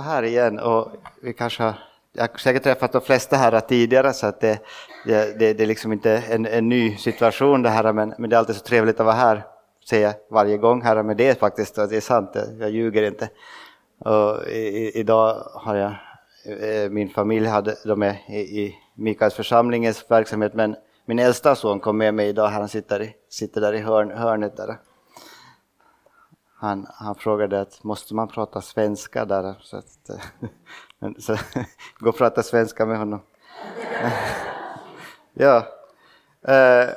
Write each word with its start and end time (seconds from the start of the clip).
här 0.00 0.22
igen 0.22 0.58
och 0.58 0.92
vi 1.22 1.32
kanske 1.32 1.62
har, 1.62 1.74
jag 2.12 2.22
har 2.22 2.38
säkert 2.38 2.62
träffat 2.62 2.92
de 2.92 3.00
flesta 3.00 3.36
här 3.36 3.60
tidigare 3.60 4.12
så 4.12 4.26
att 4.26 4.40
det, 4.40 4.58
det, 5.04 5.38
det, 5.38 5.52
det 5.52 5.62
är 5.62 5.66
liksom 5.66 5.92
inte 5.92 6.22
en, 6.28 6.46
en, 6.46 6.68
ny 6.68 6.96
situation 6.96 7.62
det 7.62 7.68
här 7.68 7.92
men, 7.92 8.14
men 8.18 8.30
det 8.30 8.36
är 8.36 8.38
alltid 8.38 8.56
så 8.56 8.64
trevligt 8.64 9.00
att 9.00 9.06
vara 9.06 9.16
här, 9.16 9.42
säger 9.88 10.06
jag 10.06 10.14
varje 10.30 10.56
gång 10.56 10.82
här 10.82 11.02
men 11.02 11.16
det 11.16 11.28
är 11.28 11.34
faktiskt 11.34 11.74
det 11.74 11.96
är 11.96 12.00
sant, 12.00 12.36
jag 12.60 12.70
ljuger 12.70 13.02
inte. 13.02 13.28
Och 13.98 14.48
i, 14.48 14.92
idag 14.94 15.42
har 15.54 15.76
jag, 15.76 15.92
eh, 16.60 16.90
min 16.90 17.08
familj 17.08 17.46
hade, 17.46 17.76
de 17.84 18.02
är 18.02 18.16
i, 18.28 18.40
i 18.60 18.74
Mikaels 18.94 19.34
församlingens 19.34 20.04
verksamhet 20.08 20.54
men 20.54 20.76
min 21.06 21.18
äldsta 21.18 21.54
son 21.54 21.80
kom 21.80 21.98
med 21.98 22.14
mig 22.14 22.28
idag, 22.28 22.48
han 22.48 22.68
sitter, 22.68 23.12
sitter 23.28 23.60
där 23.60 23.72
i 23.72 23.78
hörn, 23.78 24.10
hörnet 24.10 24.56
där 24.56 24.78
han, 26.60 26.86
han 26.94 27.14
frågade 27.14 27.60
att 27.60 27.84
måste 27.84 28.14
man 28.14 28.28
prata 28.28 28.60
svenska 28.60 29.24
där? 29.24 29.54
Så, 29.60 29.76
att, 29.76 30.10
så 31.18 31.36
gå 31.98 32.08
och 32.08 32.18
prata 32.18 32.42
svenska 32.42 32.86
med 32.86 32.98
honom. 32.98 33.20
ja. 35.34 35.66
Eh, 36.48 36.88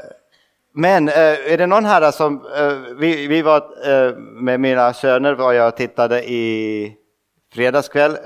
men 0.73 1.09
eh, 1.09 1.53
är 1.53 1.57
det 1.57 1.67
någon 1.67 1.85
här 1.85 2.11
som, 2.11 2.45
eh, 2.55 2.73
vi, 2.97 3.27
vi 3.27 3.41
var 3.41 3.63
med 4.41 4.59
mina 4.59 4.93
söner 4.93 5.33
var 5.33 5.53
jag 5.53 5.67
och 5.67 5.77
tittade 5.77 6.29
i 6.31 6.97
fredagskväll 7.53 8.17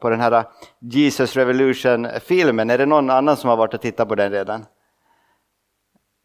på 0.00 0.10
den 0.10 0.20
här 0.20 0.44
Jesus 0.78 1.36
Revolution-filmen. 1.36 2.70
Är 2.70 2.78
det 2.78 2.86
någon 2.86 3.10
annan 3.10 3.36
som 3.36 3.50
har 3.50 3.56
varit 3.56 3.74
och 3.74 3.80
tittat 3.80 4.08
på 4.08 4.14
den 4.14 4.32
redan? 4.32 4.64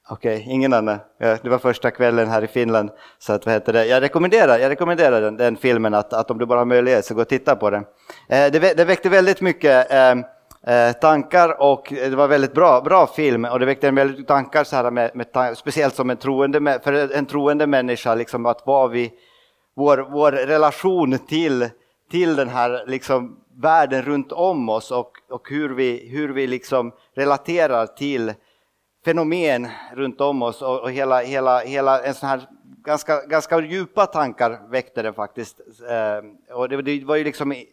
Okej, 0.09 0.35
okay, 0.35 0.53
ingen 0.53 0.73
annan. 0.73 0.99
Det 1.19 1.45
var 1.45 1.57
första 1.57 1.91
kvällen 1.91 2.27
här 2.29 2.43
i 2.43 2.47
Finland. 2.47 2.89
Så 3.19 3.33
att, 3.33 3.45
vad 3.45 3.53
heter 3.53 3.73
det? 3.73 3.85
Jag 3.85 4.01
rekommenderar, 4.01 4.59
jag 4.59 4.69
rekommenderar 4.69 5.21
den, 5.21 5.37
den 5.37 5.57
filmen, 5.57 5.93
att, 5.93 6.13
att 6.13 6.31
om 6.31 6.37
du 6.37 6.45
bara 6.45 6.59
har 6.59 6.65
möjlighet 6.65 7.05
så 7.05 7.13
gå 7.13 7.21
och 7.21 7.27
titta 7.27 7.55
på 7.55 7.69
den. 7.69 7.83
Eh, 8.29 8.51
det, 8.51 8.77
det 8.77 8.85
väckte 8.85 9.09
väldigt 9.09 9.41
mycket 9.41 9.91
eh, 9.91 10.11
eh, 10.67 10.91
tankar 10.91 11.61
och 11.61 11.87
det 11.89 12.15
var 12.15 12.27
väldigt 12.27 12.53
bra, 12.53 12.81
bra 12.81 13.07
film. 13.07 13.45
Och 13.45 13.59
det 13.59 13.65
väckte 13.65 13.91
väldigt 13.91 14.27
tankar, 14.27 14.63
så 14.63 14.75
här 14.75 14.91
med, 14.91 15.11
med, 15.13 15.57
speciellt 15.57 15.95
som 15.95 16.09
en 16.09 16.17
troende, 16.17 16.79
för 16.83 17.15
en 17.15 17.25
troende 17.25 17.67
människa, 17.67 18.15
liksom 18.15 18.45
att 18.45 18.61
vad 18.65 18.91
vi, 18.91 19.11
vår, 19.75 20.07
vår 20.11 20.31
relation 20.31 21.19
till, 21.19 21.69
till 22.11 22.35
den 22.35 22.49
här 22.49 22.83
liksom, 22.87 23.37
världen 23.61 24.01
runt 24.01 24.31
om 24.31 24.69
oss 24.69 24.91
och, 24.91 25.11
och 25.31 25.49
hur 25.49 25.69
vi, 25.69 26.09
hur 26.09 26.29
vi 26.29 26.47
liksom 26.47 26.91
relaterar 27.15 27.85
till 27.85 28.33
fenomen 29.05 29.67
runt 29.93 30.21
om 30.21 30.41
oss 30.41 30.61
och, 30.61 30.81
och 30.81 30.91
hela, 30.91 31.21
hela, 31.21 31.59
hela 31.59 32.03
en 32.03 32.13
sån 32.13 32.29
här 32.29 32.47
ganska, 32.83 33.25
ganska 33.25 33.59
djupa 33.61 34.05
tankar 34.05 34.61
väckte 34.69 35.01
det 35.01 35.13
faktiskt. 35.13 35.59
Eh, 35.89 36.55
och 36.55 36.69
det, 36.69 36.81
det, 36.81 37.05
var 37.05 37.15
ju 37.15 37.23
liksom 37.23 37.51
i, 37.51 37.67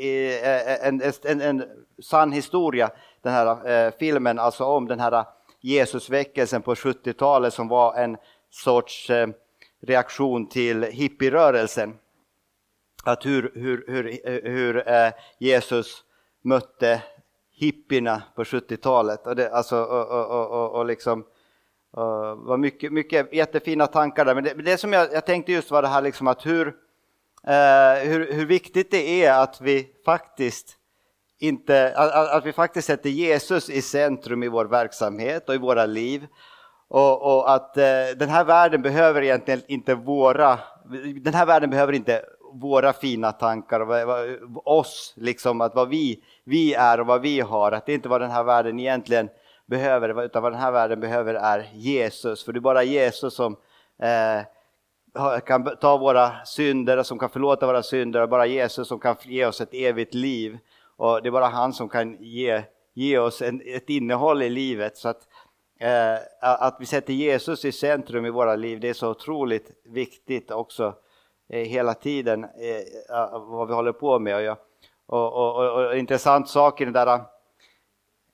i, 0.00 0.40
eh, 0.44 0.86
en, 0.88 1.02
en, 1.24 1.40
en, 1.40 1.64
sann 2.02 2.32
historia, 2.32 2.90
den 3.22 3.32
här 3.32 3.70
eh, 3.70 3.92
filmen, 3.98 4.38
alltså 4.38 4.64
om 4.64 4.88
den 4.88 5.00
här 5.00 5.24
Jesusväckelsen 5.60 6.62
på 6.62 6.74
70-talet 6.74 7.54
som 7.54 7.68
var 7.68 7.94
en 7.94 8.16
sorts 8.50 9.10
eh, 9.10 9.28
reaktion 9.82 10.48
till 10.48 10.82
hippierörelsen. 10.82 11.94
Att 13.04 13.26
hur, 13.26 13.52
hur, 13.54 13.84
hur, 13.88 14.28
eh, 14.28 14.52
hur 14.52 14.88
eh, 14.88 15.12
Jesus 15.38 16.04
mötte 16.42 17.02
hippierna 17.58 18.22
på 18.34 18.44
70-talet. 18.44 19.26
Och 19.26 19.36
det, 19.36 19.50
alltså, 19.50 19.76
och, 19.82 20.10
och, 20.10 20.50
och, 20.50 20.72
och 20.72 20.86
liksom, 20.86 21.24
och 21.90 22.38
var 22.38 22.56
mycket, 22.56 22.92
mycket 22.92 23.32
jättefina 23.32 23.86
tankar 23.86 24.24
där. 24.24 24.34
Men 24.34 24.44
det, 24.44 24.54
det 24.54 24.78
som 24.78 24.92
jag, 24.92 25.12
jag, 25.12 25.26
tänkte 25.26 25.52
just 25.52 25.70
var 25.70 25.82
det 25.82 25.88
här 25.88 26.02
liksom 26.02 26.26
att 26.26 26.46
hur, 26.46 26.66
eh, 27.46 28.08
hur, 28.08 28.32
hur 28.32 28.46
viktigt 28.46 28.90
det 28.90 29.24
är 29.24 29.42
att 29.42 29.60
vi 29.60 29.88
faktiskt 30.04 30.76
inte, 31.38 31.92
att, 31.96 32.30
att, 32.30 32.46
vi 32.46 32.52
faktiskt 32.52 32.86
sätter 32.86 33.10
Jesus 33.10 33.70
i 33.70 33.82
centrum 33.82 34.42
i 34.42 34.48
vår 34.48 34.64
verksamhet 34.64 35.48
och 35.48 35.54
i 35.54 35.58
våra 35.58 35.86
liv. 35.86 36.26
Och, 36.88 37.22
och 37.22 37.54
att 37.54 37.76
eh, 37.76 37.84
den 38.16 38.28
här 38.28 38.44
världen 38.44 38.82
behöver 38.82 39.22
egentligen 39.22 39.62
inte 39.68 39.94
våra, 39.94 40.58
den 41.20 41.34
här 41.34 41.46
världen 41.46 41.70
behöver 41.70 41.92
inte 41.92 42.24
våra 42.52 42.92
fina 42.92 43.32
tankar 43.32 43.80
och 43.80 44.78
oss, 44.78 45.14
liksom, 45.16 45.60
att 45.60 45.74
vad 45.74 45.88
vi, 45.88 46.22
vi 46.44 46.74
är 46.74 47.00
och 47.00 47.06
vad 47.06 47.20
vi 47.20 47.40
har, 47.40 47.72
att 47.72 47.86
det 47.86 47.94
inte 47.94 48.08
vad 48.08 48.20
den 48.20 48.30
här 48.30 48.44
världen 48.44 48.80
egentligen 48.80 49.28
behöver, 49.66 50.24
utan 50.24 50.42
vad 50.42 50.52
den 50.52 50.60
här 50.60 50.72
världen 50.72 51.00
behöver 51.00 51.34
är 51.34 51.70
Jesus. 51.74 52.44
För 52.44 52.52
det 52.52 52.58
är 52.58 52.60
bara 52.60 52.82
Jesus 52.82 53.34
som 53.34 53.56
eh, 54.02 55.40
kan 55.46 55.76
ta 55.80 55.96
våra 55.96 56.44
synder, 56.44 56.96
och 56.96 57.06
som 57.06 57.18
kan 57.18 57.30
förlåta 57.30 57.66
våra 57.66 57.82
synder, 57.82 58.22
och 58.22 58.28
bara 58.28 58.46
Jesus 58.46 58.88
som 58.88 59.00
kan 59.00 59.16
ge 59.22 59.46
oss 59.46 59.60
ett 59.60 59.74
evigt 59.74 60.14
liv. 60.14 60.58
Och 60.96 61.22
det 61.22 61.28
är 61.28 61.30
bara 61.30 61.46
han 61.46 61.72
som 61.72 61.88
kan 61.88 62.16
ge, 62.20 62.62
ge 62.94 63.18
oss 63.18 63.42
en, 63.42 63.62
ett 63.66 63.90
innehåll 63.90 64.42
i 64.42 64.50
livet. 64.50 64.96
Så 64.96 65.08
att, 65.08 65.28
eh, 65.80 66.18
att 66.40 66.76
vi 66.80 66.86
sätter 66.86 67.12
Jesus 67.12 67.64
i 67.64 67.72
centrum 67.72 68.26
i 68.26 68.30
våra 68.30 68.56
liv, 68.56 68.80
det 68.80 68.88
är 68.88 68.94
så 68.94 69.10
otroligt 69.10 69.70
viktigt 69.84 70.50
också 70.50 70.94
Eh, 71.48 71.64
hela 71.68 71.94
tiden 71.94 72.44
eh, 72.44 73.16
eh, 73.16 73.46
vad 73.48 73.68
vi 73.68 73.74
håller 73.74 73.92
på 73.92 74.18
med. 74.18 74.50
Och, 74.50 74.58
och, 75.06 75.56
och, 75.56 75.86
och 75.86 75.96
intressant 75.96 76.48
sak 76.48 76.80
i 76.80 76.84
den 76.84 76.94
där 76.94 77.14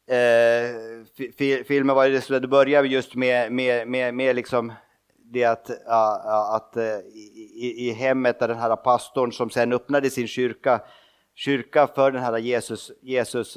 eh, 0.06 1.64
filmen 1.64 1.96
var 1.96 2.08
det, 2.08 2.40
det 2.40 2.48
började 2.48 2.88
just 2.88 3.14
med, 3.14 3.52
med, 3.52 3.88
med, 3.88 4.14
med 4.14 4.36
liksom 4.36 4.72
det 5.16 5.44
att, 5.44 5.70
att 5.86 6.76
eh, 6.76 6.98
i, 7.54 7.88
i 7.88 7.90
hemmet 7.90 8.38
där 8.38 8.48
den 8.48 8.58
här 8.58 8.76
pastorn 8.76 9.32
som 9.32 9.50
sen 9.50 9.72
öppnade 9.72 10.10
sin 10.10 10.28
kyrka 10.28 10.80
kyrka 11.34 11.86
för 11.86 12.10
den 12.10 12.22
här 12.22 12.38
Jesus, 12.38 12.92
Jesus 13.02 13.54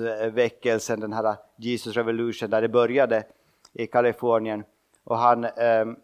den 0.88 1.13
här 1.13 1.35
Jesus 1.57 1.96
Revolution 1.96 2.50
där 2.50 2.62
det 2.62 2.69
började 2.69 3.23
i 3.73 3.88
Kalifornien. 3.88 4.63
Och 5.03 5.17
han, 5.17 5.44
ehm, 5.44 5.96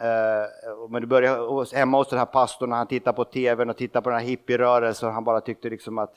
Eh, 0.00 0.88
men 0.90 1.00
det 1.00 1.06
började 1.06 1.76
hemma 1.76 1.98
hos 1.98 2.08
den 2.08 2.18
här 2.18 2.26
pastorn, 2.26 2.72
han 2.72 2.86
tittade 2.86 3.16
på 3.16 3.24
tvn 3.24 3.70
och 3.70 3.76
tittade 3.76 4.02
på 4.02 4.10
den 4.10 4.18
här 4.18 4.26
hippierörelsen 4.26 5.12
han 5.12 5.24
bara 5.24 5.40
tyckte 5.40 5.70
liksom 5.70 5.98
att, 5.98 6.14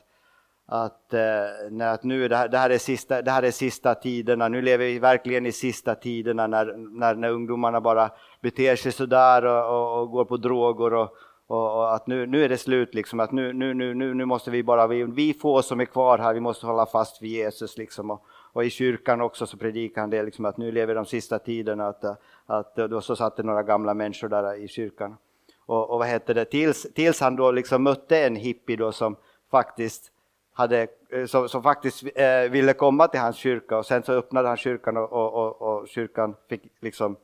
att, 0.67 1.13
eh, 1.13 1.71
nej, 1.71 1.87
att 1.87 2.03
nu 2.03 2.27
det 2.27 2.35
här, 2.35 2.47
det, 2.47 2.57
här 2.57 2.69
är 2.69 2.77
sista, 2.77 3.21
det 3.21 3.31
här 3.31 3.43
är 3.43 3.51
sista 3.51 3.95
tiderna, 3.95 4.47
nu 4.47 4.61
lever 4.61 4.85
vi 4.85 4.99
verkligen 4.99 5.45
i 5.45 5.51
sista 5.51 5.95
tiderna 5.95 6.47
när, 6.47 6.75
när, 6.99 7.15
när 7.15 7.29
ungdomarna 7.29 7.81
bara 7.81 8.09
beter 8.41 8.75
sig 8.75 8.91
sådär 8.91 9.45
och, 9.45 9.69
och, 9.69 10.01
och 10.01 10.11
går 10.11 10.25
på 10.25 10.37
droger 10.37 10.93
och, 10.93 11.09
och, 11.47 11.77
och, 11.77 11.95
att 11.95 12.07
nu, 12.07 12.25
nu 12.25 12.43
är 12.43 12.49
det 12.49 12.57
slut 12.57 12.93
liksom, 12.93 13.19
att 13.19 13.31
nu, 13.31 13.53
nu, 13.53 13.73
nu, 13.73 14.13
nu 14.13 14.25
måste 14.25 14.51
vi 14.51 14.63
bara, 14.63 14.87
vi, 14.87 15.03
vi 15.03 15.33
få 15.33 15.61
som 15.61 15.79
är 15.79 15.85
kvar 15.85 16.17
här, 16.17 16.33
vi 16.33 16.39
måste 16.39 16.65
hålla 16.65 16.85
fast 16.85 17.21
vid 17.21 17.31
Jesus 17.31 17.77
liksom. 17.77 18.11
Och, 18.11 18.25
och 18.53 18.65
i 18.65 18.69
kyrkan 18.69 19.21
också 19.21 19.47
så 19.47 19.57
predikade 19.57 20.01
han 20.01 20.09
det 20.09 20.23
liksom 20.23 20.45
att 20.45 20.57
nu 20.57 20.71
lever 20.71 20.95
de 20.95 21.05
sista 21.05 21.39
tiderna, 21.39 21.87
att, 21.87 22.03
att 22.45 22.75
då 22.75 23.01
så 23.01 23.15
satt 23.15 23.37
det 23.37 23.43
några 23.43 23.63
gamla 23.63 23.93
människor 23.93 24.29
där 24.29 24.55
i 24.55 24.67
kyrkan. 24.67 25.17
Och, 25.65 25.89
och 25.89 25.99
vad 25.99 26.07
heter 26.07 26.33
det, 26.33 26.45
tills, 26.45 26.87
tills 26.93 27.19
han 27.19 27.35
då 27.35 27.51
liksom 27.51 27.83
mötte 27.83 28.25
en 28.25 28.35
hippie 28.35 28.77
då 28.77 28.91
som 28.91 29.15
faktiskt 29.51 30.11
hade, 30.53 30.87
eh, 31.09 31.25
som, 31.25 31.49
som 31.49 31.63
faktiskt 31.63 32.03
eh, 32.15 32.51
ville 32.51 32.73
komma 32.73 33.07
till 33.07 33.19
hans 33.19 33.35
kyrka 33.35 33.77
och 33.77 33.85
sen 33.85 34.03
så 34.03 34.13
öppnade 34.13 34.47
han 34.47 34.57
kyrkan 34.57 34.97
och, 34.97 35.13
och, 35.13 35.33
och, 35.33 35.61
och 35.61 35.87
kyrkan 35.87 36.35
fick 36.49 36.61
liksom, 36.81 37.15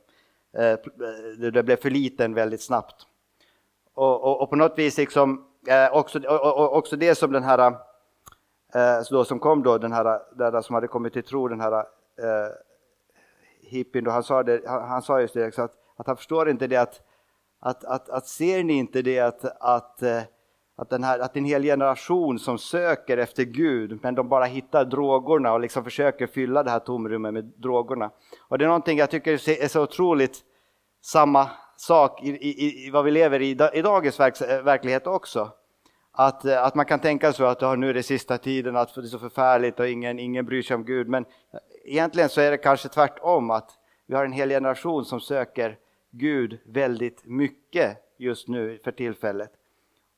eh, 0.52 0.70
eh 0.70 0.78
det, 1.52 1.62
blev 1.62 1.76
för 1.76 1.90
liten 1.90 2.34
väldigt 2.34 2.62
snabbt. 2.62 3.06
Och, 3.94 4.42
och, 4.42 4.50
på 4.50 4.56
något 4.56 4.78
vis 4.78 4.98
liksom, 4.98 5.44
eh, 5.68 5.96
också, 5.96 6.18
också 6.28 6.96
det 6.96 7.14
som 7.14 7.32
den 7.32 7.42
här 7.42 7.74
eh, 8.74 9.02
då, 9.10 9.24
som 9.24 9.38
kom 9.38 9.62
då, 9.62 9.78
den 9.78 9.92
här 9.92 10.20
där, 10.36 10.60
som 10.60 10.74
hade 10.74 10.88
kommit 10.88 11.12
till 11.12 11.22
tro, 11.22 11.48
den 11.48 11.60
här 11.60 11.72
eh, 11.72 11.84
hippien, 13.62 14.04
då, 14.04 14.10
han, 14.10 14.22
sa 14.22 14.42
det, 14.42 14.62
han, 14.66 14.88
han 14.88 15.02
sa 15.02 15.20
just 15.20 15.34
det, 15.34 15.58
att, 15.58 15.76
att 15.96 16.06
han 16.06 16.16
förstår 16.16 16.50
inte 16.50 16.66
det 16.66 16.76
att, 16.76 17.00
att, 17.60 17.84
att, 17.84 18.08
att 18.08 18.26
ser 18.26 18.64
ni 18.64 18.72
inte 18.72 19.02
det 19.02 19.20
att, 19.20 19.44
att, 19.60 20.02
eh, 20.02 20.22
att, 20.76 20.90
den 20.90 21.04
här, 21.04 21.18
att 21.18 21.36
en 21.36 21.44
hel 21.44 21.62
generation 21.62 22.38
som 22.38 22.58
söker 22.58 23.18
efter 23.18 23.42
Gud, 23.42 23.98
men 24.02 24.14
de 24.14 24.28
bara 24.28 24.44
hittar 24.44 24.84
drogerna 24.84 25.52
och 25.52 25.60
liksom 25.60 25.84
försöker 25.84 26.26
fylla 26.26 26.62
det 26.62 26.70
här 26.70 26.78
tomrummet 26.78 27.34
med 27.34 27.44
drogerna. 27.44 28.10
Och 28.48 28.58
det 28.58 28.64
är 28.64 28.66
någonting 28.66 28.98
jag 28.98 29.10
tycker 29.10 29.32
är 29.32 29.68
så 29.68 29.82
otroligt 29.82 30.38
samma 31.02 31.50
sak 31.76 32.22
i, 32.22 32.28
i, 32.28 32.86
i 32.86 32.90
vad 32.90 33.04
vi 33.04 33.10
lever 33.10 33.42
i 33.42 33.50
i 33.50 33.82
dagens 33.82 34.20
verk, 34.20 34.40
verklighet 34.64 35.06
också. 35.06 35.50
Att, 36.20 36.44
eh, 36.44 36.64
att 36.64 36.74
man 36.74 36.86
kan 36.86 37.00
tänka 37.00 37.32
så 37.32 37.44
att 37.44 37.78
nu 37.78 37.90
är 37.90 37.94
det 37.94 38.02
sista 38.02 38.38
tiden, 38.38 38.76
att 38.76 38.94
det 38.94 39.00
är 39.00 39.04
så 39.04 39.18
förfärligt 39.18 39.80
och 39.80 39.88
ingen, 39.88 40.18
ingen 40.18 40.46
bryr 40.46 40.62
sig 40.62 40.74
om 40.74 40.84
Gud. 40.84 41.08
Men 41.08 41.24
egentligen 41.84 42.28
så 42.28 42.40
är 42.40 42.50
det 42.50 42.56
kanske 42.56 42.88
tvärtom, 42.88 43.50
att 43.50 43.70
vi 44.06 44.14
har 44.14 44.24
en 44.24 44.32
hel 44.32 44.48
generation 44.48 45.04
som 45.04 45.20
söker 45.20 45.78
Gud 46.10 46.58
väldigt 46.66 47.24
mycket 47.24 47.96
just 48.18 48.48
nu 48.48 48.78
för 48.84 48.92
tillfället. 48.92 49.50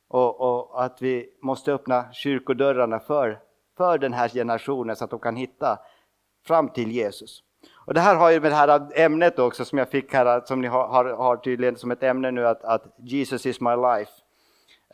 Och, 0.08 0.40
och, 0.40 0.84
att 0.84 1.02
vi 1.02 1.28
måste 1.43 1.72
öppna 1.72 2.12
kyrkodörrarna 2.12 3.00
för, 3.00 3.38
för 3.76 3.99
den 3.99 4.12
här 4.12 4.28
generationen 4.28 4.96
så 4.96 5.04
att 5.04 5.10
de 5.10 5.20
kan 5.20 5.37
hitta 5.37 5.78
fram 6.46 6.69
till 6.69 6.90
Jesus. 6.93 7.43
Och 7.87 7.94
det 7.94 8.00
här 8.00 8.16
har 8.16 8.31
ju 8.31 8.40
med 8.40 8.50
det 8.50 8.56
här 8.56 9.00
ämnet 9.00 9.38
också 9.38 9.64
som 9.64 9.78
jag 9.78 9.88
fick 9.88 10.14
här, 10.14 10.43
som 10.44 10.60
ni 10.60 10.69
har, 10.69 10.88
har, 10.88 11.04
har 11.04 11.37
tydligen 11.37 11.76
som 11.76 11.90
ett 11.90 12.02
ämne 12.02 12.31
nu, 12.31 12.46
att, 12.46 12.64
att 12.64 12.84
Jesus 12.99 13.46
is 13.46 13.60
my 13.60 13.76
life. 13.76 14.12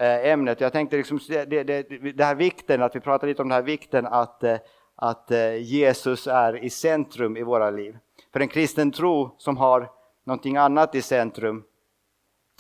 Eh, 0.00 0.26
ämnet. 0.26 0.60
Jag 0.60 0.72
tänkte 0.72 0.96
liksom 0.96 1.20
det, 1.28 1.44
det, 1.44 1.82
det 2.12 2.24
här 2.24 2.34
vikten, 2.34 2.82
att 2.82 2.96
vi 2.96 3.00
pratar 3.00 3.26
lite 3.26 3.42
om 3.42 3.48
den 3.48 3.56
här 3.56 3.62
vikten 3.62 4.06
att, 4.06 4.44
eh, 4.44 4.56
att 4.96 5.30
eh, 5.30 5.54
Jesus 5.54 6.26
är 6.26 6.64
i 6.64 6.70
centrum 6.70 7.36
i 7.36 7.42
våra 7.42 7.70
liv. 7.70 7.98
För 8.32 8.40
en 8.40 8.48
kristen 8.48 8.92
tro 8.92 9.34
som 9.38 9.56
har 9.56 9.90
någonting 10.24 10.56
annat 10.56 10.94
i 10.94 11.02
centrum, 11.02 11.64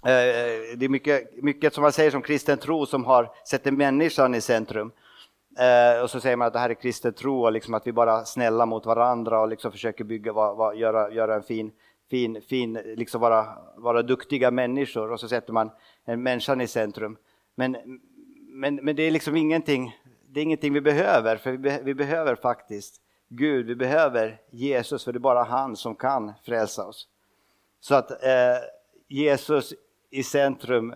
det 0.02 0.84
är 0.84 0.88
mycket, 0.88 1.42
mycket 1.42 1.74
som 1.74 1.82
man 1.82 1.92
säger 1.92 2.10
som 2.10 2.22
kristen 2.22 2.58
tro 2.58 2.86
som 2.86 3.04
har 3.04 3.30
sätter 3.44 3.70
människan 3.70 4.34
i 4.34 4.40
centrum. 4.40 4.92
Och 6.02 6.10
så 6.10 6.20
säger 6.20 6.36
man 6.36 6.46
att 6.46 6.52
det 6.52 6.58
här 6.58 6.70
är 6.70 6.74
kristen 6.74 7.12
tro 7.12 7.44
och 7.44 7.52
liksom 7.52 7.74
att 7.74 7.86
vi 7.86 7.92
bara 7.92 8.20
är 8.20 8.24
snälla 8.24 8.66
mot 8.66 8.86
varandra 8.86 9.40
och 9.40 9.48
liksom 9.48 9.72
försöker 9.72 10.04
bygga, 10.04 10.32
va, 10.32 10.54
va, 10.54 10.74
göra, 10.74 11.12
göra 11.12 11.34
en 11.34 11.42
fin, 11.42 11.72
fin, 12.10 12.42
fin 12.48 12.72
liksom 12.72 13.20
vara, 13.20 13.46
vara 13.76 14.02
duktiga 14.02 14.50
människor 14.50 15.12
och 15.12 15.20
så 15.20 15.28
sätter 15.28 15.52
man 15.52 15.70
en 16.04 16.22
människan 16.22 16.60
i 16.60 16.66
centrum. 16.66 17.16
Men, 17.58 18.00
men, 18.48 18.74
men 18.74 18.96
det 18.96 19.02
är 19.02 19.10
liksom 19.10 19.36
ingenting, 19.36 19.96
det 20.28 20.40
är 20.40 20.44
ingenting 20.44 20.72
vi 20.72 20.80
behöver, 20.80 21.36
för 21.36 21.50
vi, 21.50 21.58
be, 21.58 21.80
vi 21.82 21.94
behöver 21.94 22.34
faktiskt 22.34 23.00
Gud, 23.28 23.66
vi 23.66 23.74
behöver 23.74 24.40
Jesus, 24.50 25.04
för 25.04 25.12
det 25.12 25.16
är 25.16 25.20
bara 25.20 25.42
han 25.42 25.76
som 25.76 25.94
kan 25.94 26.32
frälsa 26.44 26.86
oss. 26.86 27.08
Så 27.80 27.94
att 27.94 28.10
eh, 28.10 28.58
Jesus 29.08 29.74
i 30.10 30.22
centrum 30.22 30.94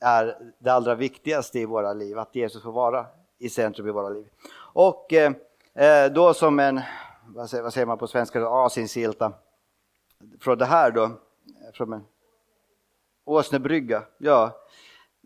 är 0.00 0.52
det 0.58 0.70
allra 0.70 0.94
viktigaste 0.94 1.58
i 1.58 1.64
våra 1.64 1.92
liv, 1.92 2.18
att 2.18 2.34
Jesus 2.34 2.62
får 2.62 2.72
vara 2.72 3.06
i 3.38 3.48
centrum 3.48 3.88
i 3.88 3.90
våra 3.90 4.08
liv. 4.08 4.26
Och 4.56 5.12
eh, 5.12 5.32
eh 5.74 6.12
då 6.12 6.34
som 6.34 6.60
en, 6.60 6.80
vad 7.26 7.50
säger, 7.50 7.62
vad 7.62 7.72
säger, 7.72 7.86
man 7.86 7.98
på 7.98 8.06
svenska, 8.06 8.48
asinsilta 8.48 9.32
från 10.40 10.58
det 10.58 10.66
här 10.66 10.90
då, 10.90 11.04
eh, 11.04 11.10
från 11.74 11.92
en 11.92 12.04
åsnebrygga, 13.24 14.02
ja, 14.18 14.54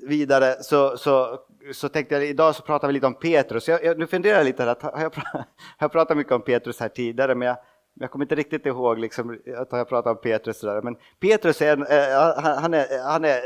vidare 0.03 0.63
så, 0.63 0.97
så, 0.97 1.39
så 1.73 1.89
tänkte 1.89 2.15
jag 2.15 2.25
idag 2.25 2.55
så 2.55 2.63
pratar 2.63 2.89
vi 2.89 2.95
lite 2.95 3.07
om 3.07 3.15
Petrus. 3.15 3.69
Jag, 3.69 3.85
jag, 3.85 3.99
nu 3.99 4.07
funderar 4.07 4.37
jag 4.37 4.45
lite 4.45 4.63
här, 4.63 4.71
att 4.71 4.83
har 4.83 5.01
jag, 5.01 5.13
har 5.35 5.45
jag 5.79 5.93
pratat 5.93 6.17
mycket 6.17 6.33
om 6.33 6.43
Petrus 6.43 6.81
här 6.81 6.89
tidigare, 6.89 7.35
men 7.35 7.49
jag, 7.49 7.57
jag 7.95 8.11
kommer 8.11 8.25
inte 8.25 8.35
riktigt 8.35 8.67
ihåg 8.67 8.99
liksom, 8.99 9.39
att 9.57 9.69
jag 9.71 9.89
pratat 9.89 10.17
om 10.17 10.21
Petrus. 10.23 10.61
Där. 10.61 10.83
Men 10.83 10.97
Petrus 11.21 11.63
är, 11.63 11.73
en, 11.73 11.83
eh, 11.83 12.61
han, 12.61 12.75
är, 12.75 13.05
han 13.05 13.25
är 13.25 13.41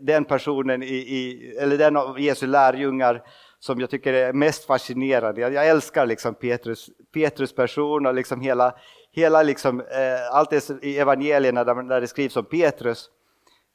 den 0.00 0.24
personen 0.24 0.82
i, 0.82 0.86
i, 0.86 1.52
eller 1.60 1.78
den 1.78 1.96
av 1.96 2.20
Jesu 2.20 2.46
lärjungar 2.46 3.22
som 3.58 3.80
jag 3.80 3.90
tycker 3.90 4.12
är 4.12 4.32
mest 4.32 4.64
fascinerande. 4.64 5.40
Jag, 5.40 5.52
jag 5.52 5.68
älskar 5.68 6.06
liksom 6.06 6.34
Petrus, 6.34 6.90
Petrus 7.14 7.54
person 7.54 8.06
och 8.06 8.14
liksom 8.14 8.40
hela, 8.40 8.74
hela 9.12 9.42
liksom, 9.42 9.80
eh, 9.80 10.34
allt 10.34 10.50
det 10.50 10.70
i 10.82 10.98
evangelierna 10.98 11.64
där, 11.64 11.88
där 11.88 12.00
det 12.00 12.06
skrivs 12.06 12.36
om 12.36 12.44
Petrus. 12.44 13.10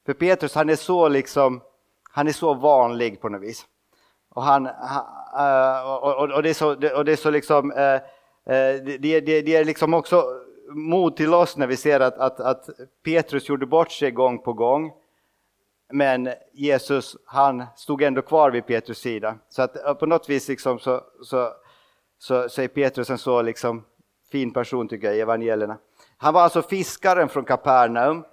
För 0.05 0.13
Petrus 0.13 0.55
han 0.55 0.69
är 0.69 0.75
så 0.75 1.09
liksom, 1.09 1.61
han 2.11 2.27
är 2.27 2.31
så 2.31 2.53
vanlig 2.53 3.21
på 3.21 3.29
något 3.29 3.41
vis. 3.41 3.65
Och, 4.29 4.43
han, 4.43 4.65
eh, 4.65 5.91
och, 5.91 6.03
och, 6.03 6.31
och, 6.31 6.43
det 6.43 6.49
är 6.49 6.53
så, 6.53 6.69
och 6.69 7.05
det 7.05 7.11
är 7.11 7.15
så 7.15 7.29
liksom, 7.29 7.71
eh, 7.71 7.93
eh, 8.55 8.83
det, 8.83 8.97
det, 9.19 9.41
det, 9.41 9.55
är 9.55 9.65
liksom 9.65 9.93
också 9.93 10.23
mod 10.69 11.15
till 11.15 11.33
oss 11.33 11.57
när 11.57 11.67
vi 11.67 11.77
ser 11.77 11.99
att, 11.99 12.17
att, 12.17 12.39
att 12.39 12.69
Petrus 13.03 13.49
gjorde 13.49 13.65
bort 13.65 13.91
sig 13.91 14.11
gång 14.11 14.39
på 14.39 14.53
gång. 14.53 14.91
Men 15.93 16.29
Jesus, 16.53 17.17
han 17.25 17.65
stod 17.75 18.01
ändå 18.01 18.21
kvar 18.21 18.51
vid 18.51 18.65
Petrus 18.65 18.97
sida. 18.97 19.35
Så 19.49 19.61
att 19.61 19.99
på 19.99 20.05
något 20.05 20.29
vis 20.29 20.47
liksom 20.47 20.79
så, 20.79 21.01
så, 21.23 21.49
så, 22.17 22.49
så 22.49 22.61
är 22.61 22.67
Petrus 22.67 23.09
en 23.09 23.17
så 23.17 23.41
liksom 23.41 23.85
fin 24.31 24.53
person 24.53 24.87
tycker 24.87 25.07
jag 25.07 25.17
i 25.17 25.21
evangelierna. 25.21 25.77
Han 26.17 26.33
var 26.33 26.41
alltså 26.41 26.61
fiskaren 26.61 27.29
från 27.29 27.45
Kapernaum. 27.45 28.25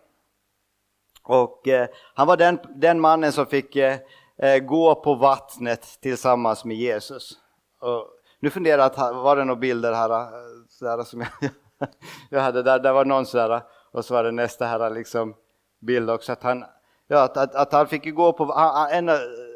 Och 1.29 1.69
eh, 1.69 1.89
han 2.15 2.27
var 2.27 2.37
den, 2.37 2.59
den 2.75 3.01
mannen 3.01 3.33
som 3.33 3.47
fick 3.47 3.77
eh, 3.77 3.99
eh, 4.39 4.59
gå 4.59 4.95
på 4.95 5.15
vattnet 5.15 5.99
tillsammans 6.01 6.65
med 6.65 6.77
Jesus. 6.77 7.33
Och 7.81 8.07
nu 8.41 8.51
funderar 8.51 8.93
jag, 8.97 9.15
var 9.15 9.37
det 9.37 9.45
några 9.45 9.61
bilder 9.61 9.93
här, 9.93 10.11
eh, 10.11 10.29
sådär, 10.69 11.03
som 11.05 11.21
jag, 11.21 11.51
jag 12.31 12.41
hade 12.41 12.63
där, 12.63 12.79
där 12.79 12.93
var 12.93 13.05
någon 13.05 13.27
sådär, 13.27 13.63
och 13.93 14.05
så 14.05 14.15
var 14.15 14.25
det 14.25 14.33
nästa 14.33 14.67
här 14.67 14.81
eh, 14.81 14.95
liksom 14.95 15.35
bild 15.81 16.11
också, 16.11 16.33
att 16.33 16.43
han, 16.43 16.65
ja, 17.09 17.23
att, 17.23 17.37
att, 17.37 17.55
att, 17.55 17.73
han 17.73 17.87
fick 17.87 18.15
gå 18.15 18.33
på, 18.33 18.55
en, 18.93 19.11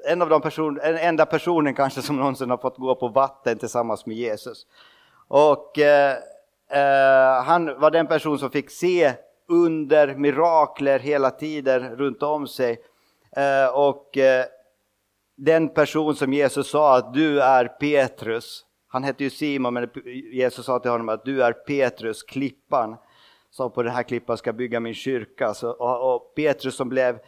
en 0.06 0.22
av 0.22 0.28
de 0.28 0.40
person, 0.40 0.80
en 0.82 0.96
enda 0.96 1.26
personen 1.26 1.74
kanske 1.74 2.02
som 2.02 2.16
någonsin 2.16 2.50
har 2.50 2.58
fått 2.58 2.76
gå 2.76 2.94
på 2.94 3.08
vatten 3.08 3.58
tillsammans 3.58 4.06
med 4.06 4.16
Jesus. 4.16 4.66
Och 5.28 5.78
eh, 5.78 6.16
eh, 6.70 7.42
han 7.44 7.80
var 7.80 7.90
den 7.90 8.06
person 8.06 8.38
som 8.38 8.50
fick 8.50 8.70
se 8.70 9.14
under, 9.52 10.14
mirakler 10.14 10.98
hela 10.98 11.30
tiden 11.30 11.96
runt 11.96 12.22
om 12.22 12.46
sig. 12.46 12.80
Eh, 13.36 13.74
och 13.74 14.18
eh, 14.18 14.44
den 15.36 15.68
person 15.68 16.14
som 16.14 16.32
Jesus 16.32 16.70
sa 16.70 16.96
att 16.96 17.14
du 17.14 17.40
är 17.40 17.64
Petrus, 17.64 18.64
han 18.88 19.04
hette 19.04 19.24
ju 19.24 19.30
Simon 19.30 19.74
men 19.74 19.90
Jesus 20.32 20.66
sa 20.66 20.78
till 20.78 20.90
honom 20.90 21.08
att 21.08 21.24
du 21.24 21.42
är 21.42 21.52
Petrus, 21.52 22.22
klippan 22.22 22.96
som 23.50 23.72
på 23.72 23.82
den 23.82 23.92
här 23.92 24.02
klippan 24.02 24.36
ska 24.36 24.52
bygga 24.52 24.80
min 24.80 24.94
kyrka. 24.94 25.54
Så, 25.54 25.70
och, 25.70 26.14
och 26.14 26.34
Petrus 26.34 26.76
som 26.76 26.88
blev 26.88 27.18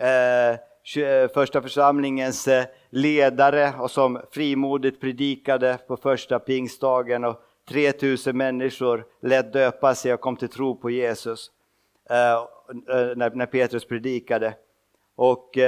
Eh, 0.00 1.28
första 1.34 1.62
församlingens 1.62 2.48
eh, 2.48 2.64
ledare 2.90 3.72
och 3.78 3.90
som 3.90 4.20
frimodigt 4.30 5.00
predikade 5.00 5.78
på 5.88 5.96
första 5.96 6.38
pingstdagen 6.38 7.24
och 7.24 7.40
3000 7.68 8.36
människor 8.36 9.04
lät 9.22 9.52
döpa 9.52 9.94
sig 9.94 10.14
och 10.14 10.20
kom 10.20 10.36
till 10.36 10.48
tro 10.48 10.76
på 10.76 10.90
Jesus 10.90 11.50
Eh, 12.12 12.32
eh, 12.32 13.16
när 13.16 13.46
Petrus 13.46 13.84
predikade. 13.84 14.46
Eh, 14.46 14.54
och, 15.16 15.58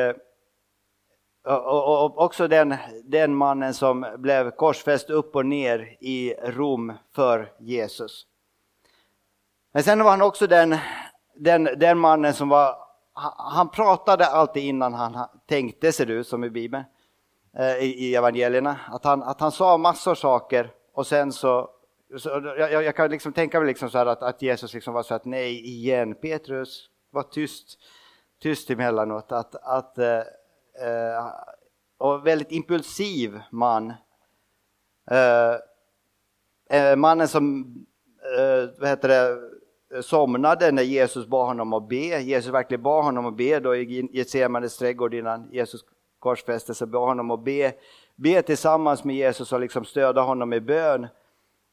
och 2.05 2.19
också 2.19 2.49
den, 2.49 2.75
den 3.05 3.35
mannen 3.35 3.75
som 3.75 4.07
blev 4.19 4.51
korsfäst 4.51 5.11
upp 5.11 5.37
och 5.37 5.47
ner 5.47 5.97
i 6.01 6.35
Rom 6.35 6.93
för 7.15 7.53
Jesus. 7.59 8.27
Men 9.73 9.83
sen 9.83 10.05
var 10.05 10.11
han 10.11 10.23
också 10.23 10.47
den, 10.47 10.77
den, 11.35 11.65
den 11.65 11.99
mannen 11.99 12.35
som 12.35 12.49
var 12.49 12.77
han 13.37 13.69
pratade 13.69 14.27
alltid 14.27 14.63
innan 14.63 14.95
han 14.95 15.29
tänkte, 15.47 15.93
ser 15.93 16.07
det 16.07 16.13
ut 16.13 16.27
som 16.27 16.45
i 16.45 16.51
Bibeln, 16.51 16.85
i, 17.81 18.15
evangelierna. 18.17 18.77
Att 18.89 19.05
han, 19.05 19.23
att 19.23 19.41
han 19.41 19.53
sa 19.53 19.79
massor 19.79 20.15
saker 20.15 20.71
och 20.93 21.07
sen 21.07 21.33
så, 21.33 21.71
så 22.19 22.37
eh, 22.39 22.71
jag, 22.73 22.85
jag, 22.85 22.97
kan 22.97 23.11
liksom 23.11 23.33
tänka 23.33 23.59
mig 23.61 23.69
liksom 23.69 23.91
så 23.91 23.99
att, 23.99 24.23
att 24.23 24.43
Jesus 24.43 24.75
liksom 24.75 24.95
var 24.95 25.03
så 25.03 25.15
att 25.15 25.25
nej 25.25 25.67
igen, 25.67 26.15
Petrus, 26.15 26.91
var 27.11 27.23
tyst, 27.23 27.79
tyst 28.43 28.71
emellanåt. 28.71 29.33
Att, 29.33 29.55
att, 29.55 29.99
eh, 29.99 30.19
eh 30.19 31.27
och 31.99 32.27
väldigt 32.27 32.53
impulsiv 32.53 33.41
man. 33.51 33.93
Eh, 35.11 35.55
eh 36.79 36.97
mannen 36.97 37.29
som, 37.29 37.75
eh, 38.39 38.71
vad 38.79 38.89
heter 38.89 39.09
det, 39.09 39.39
somnade 40.03 40.73
när 40.73 40.83
Jesus 40.83 41.27
bad 41.27 41.47
honom 41.47 41.73
att 41.73 41.89
be. 41.89 42.21
Jesus 42.21 42.53
verkligen 42.53 42.83
bad 42.83 43.05
honom 43.05 43.27
att 43.27 43.37
be 43.37 43.61
då 43.61 43.77
i 43.77 44.09
Getsemanes 44.13 44.77
trädgård 44.77 45.15
innan 45.15 45.49
Jesus 45.53 45.85
korsfästelse, 46.19 46.87
bad 46.87 47.09
honom 47.09 47.31
att 47.31 47.45
be, 47.45 47.73
be 48.17 48.43
tillsammans 48.43 49.05
med 49.05 49.17
Jesus 49.17 49.53
och 49.53 49.61
liksom 49.61 49.85
stödja 49.85 50.23
honom 50.23 50.53
i 50.53 50.61
bön. 50.61 51.07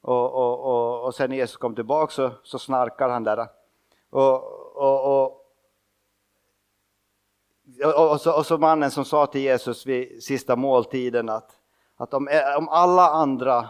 Och, 0.01 0.33
och, 0.33 0.59
och, 0.59 1.05
och 1.05 1.15
sen 1.15 1.29
när 1.29 1.37
Jesus 1.37 1.57
kom 1.57 1.75
tillbaka 1.75 2.11
så, 2.11 2.31
så 2.43 2.59
snarkar 2.59 3.09
han 3.09 3.23
där. 3.23 3.47
Och, 4.09 4.43
och, 4.75 5.23
och, 5.23 5.41
och, 8.11 8.21
så, 8.21 8.37
och 8.37 8.45
så 8.45 8.57
mannen 8.57 8.91
som 8.91 9.05
sa 9.05 9.25
till 9.25 9.41
Jesus 9.41 9.85
vid 9.85 10.23
sista 10.23 10.55
måltiden 10.55 11.29
att, 11.29 11.51
att 11.97 12.13
om, 12.13 12.29
om 12.57 12.69
alla 12.69 13.09
andra 13.09 13.69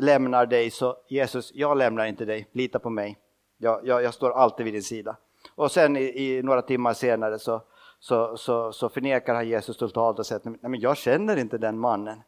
lämnar 0.00 0.46
dig 0.46 0.70
så 0.70 0.96
Jesus, 1.08 1.50
jag 1.54 1.78
lämnar 1.78 2.06
inte 2.06 2.24
dig, 2.24 2.48
lita 2.52 2.78
på 2.78 2.90
mig. 2.90 3.18
Jag, 3.56 3.86
jag, 3.86 4.02
jag, 4.02 4.14
står 4.14 4.30
alltid 4.30 4.64
vid 4.64 4.74
din 4.74 4.82
sida. 4.82 5.16
Och 5.54 5.72
sen 5.72 5.96
i, 5.96 6.02
i 6.02 6.42
några 6.42 6.62
timmar 6.62 6.94
senare 6.94 7.38
så, 7.38 7.62
så, 7.98 8.36
så, 8.36 8.72
så 8.72 8.88
förnekar 8.88 9.34
han 9.34 9.48
Jesus 9.48 9.76
totalt 9.76 10.18
och 10.18 10.26
säger 10.26 10.38
att 10.38 10.44
Nej, 10.44 10.70
men 10.70 10.80
jag 10.80 10.96
känner 10.96 11.36
inte 11.36 11.58
den 11.58 11.78
mannen. 11.78 12.22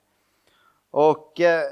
Och 0.91 1.41
eh, 1.41 1.63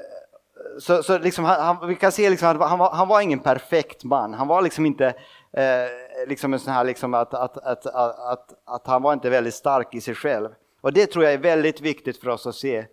så, 0.79 1.03
så 1.03 1.17
liksom 1.17 1.45
han, 1.45 1.87
vi 1.87 1.95
kan 1.95 2.11
se 2.11 2.29
liksom, 2.29 2.61
han, 2.61 2.79
var, 2.79 2.91
han 2.91 3.07
var 3.07 3.21
ingen 3.21 3.39
perfekt 3.39 4.03
man. 4.03 4.33
Han 4.33 4.47
var 4.47 4.61
liksom 4.61 4.85
inte 4.85 5.07
eh, 5.51 6.27
liksom 6.27 6.53
en 6.53 6.59
sån 6.59 6.73
här 6.73 6.83
liksom 6.83 7.13
att, 7.13 7.33
att, 7.33 7.57
att, 7.57 7.85
att, 7.85 8.19
att, 8.19 8.53
att, 8.65 8.87
han 8.87 9.01
var 9.01 9.13
inte 9.13 9.29
väldigt 9.29 9.53
stark 9.53 9.95
i 9.95 10.01
sig 10.01 10.15
själv. 10.15 10.49
Och 10.81 10.93
det 10.93 11.05
tror 11.05 11.23
jag 11.23 11.33
är 11.33 11.37
väldigt 11.37 11.81
viktigt 11.81 12.17
för 12.17 12.29
oss 12.29 12.47
att 12.47 12.55
se, 12.55 12.85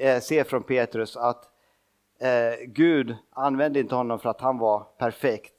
eh, 0.00 0.20
se 0.20 0.44
från 0.44 0.62
Petrus 0.62 1.16
att 1.16 1.44
eh, 2.20 2.64
Gud 2.66 3.16
använde 3.30 3.80
inte 3.80 3.94
honom 3.94 4.18
för 4.18 4.28
att 4.28 4.40
han 4.40 4.58
var 4.58 4.80
perfekt. 4.98 5.54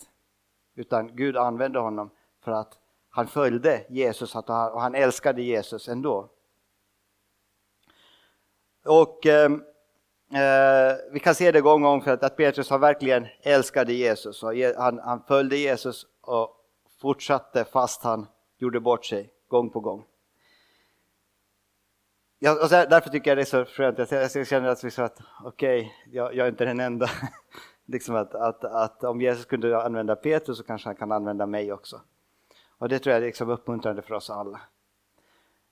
Utan 0.75 1.15
Gud 1.15 1.37
använde 1.37 1.79
honom 1.79 2.09
för 2.43 2.51
att 2.51 2.73
han 3.09 3.27
följde 3.27 3.85
Jesus 3.89 4.35
och 4.35 4.81
han 4.81 4.95
älskade 4.95 5.41
Jesus 5.41 5.87
ändå. 5.87 6.29
Och 8.85 9.25
eh, 9.25 9.49
Eh, 10.31 10.95
vi 11.11 11.19
kan 11.19 11.35
se 11.35 11.51
det 11.51 11.61
gång 11.61 11.81
på 11.81 11.87
gång 11.87 12.03
att, 12.05 12.37
Petrus 12.37 12.69
har 12.69 12.79
verkligen 12.79 13.27
älskade 13.41 13.93
Jesus. 13.93 14.43
Och 14.43 14.53
han, 14.77 14.99
han 14.99 15.23
följde 15.23 15.57
Jesus 15.57 16.05
och 16.21 16.49
fortsatte 17.01 17.65
fast 17.65 18.03
han 18.03 18.27
gjorde 18.57 18.79
bort 18.79 19.05
sig 19.05 19.29
gång 19.47 19.69
på 19.69 19.79
gång. 19.79 20.05
ja, 22.39 22.51
och 22.63 22.69
därför 22.69 23.09
tycker 23.09 23.31
jag 23.31 23.37
det 23.37 23.41
är 23.41 23.45
så 23.45 23.65
skönt, 23.65 23.97
jag, 23.97 24.29
jag 24.35 24.47
känner 24.47 24.69
att, 24.69 24.99
att 24.99 25.19
okej, 25.43 25.79
okay, 25.79 25.91
jag, 26.11 26.35
jag, 26.35 26.47
är 26.47 26.51
inte 26.51 26.65
den 26.65 26.79
enda. 26.79 27.09
liksom 27.85 28.15
att, 28.15 28.35
att, 28.35 28.63
att 28.63 29.03
om 29.03 29.21
Jesus 29.21 29.45
kunde 29.45 29.83
använda 29.83 30.15
Petrus 30.15 30.57
så 30.57 30.63
kanske 30.63 30.89
han 30.89 30.95
kan 30.95 31.11
använda 31.11 31.45
mig 31.45 31.73
också. 31.73 32.01
Och 32.77 32.89
det 32.89 32.99
tror 32.99 33.13
jag 33.13 33.21
är 33.21 33.25
liksom 33.25 33.49
uppmuntrande 33.49 34.01
för 34.01 34.13
oss 34.15 34.29
alla. 34.29 34.61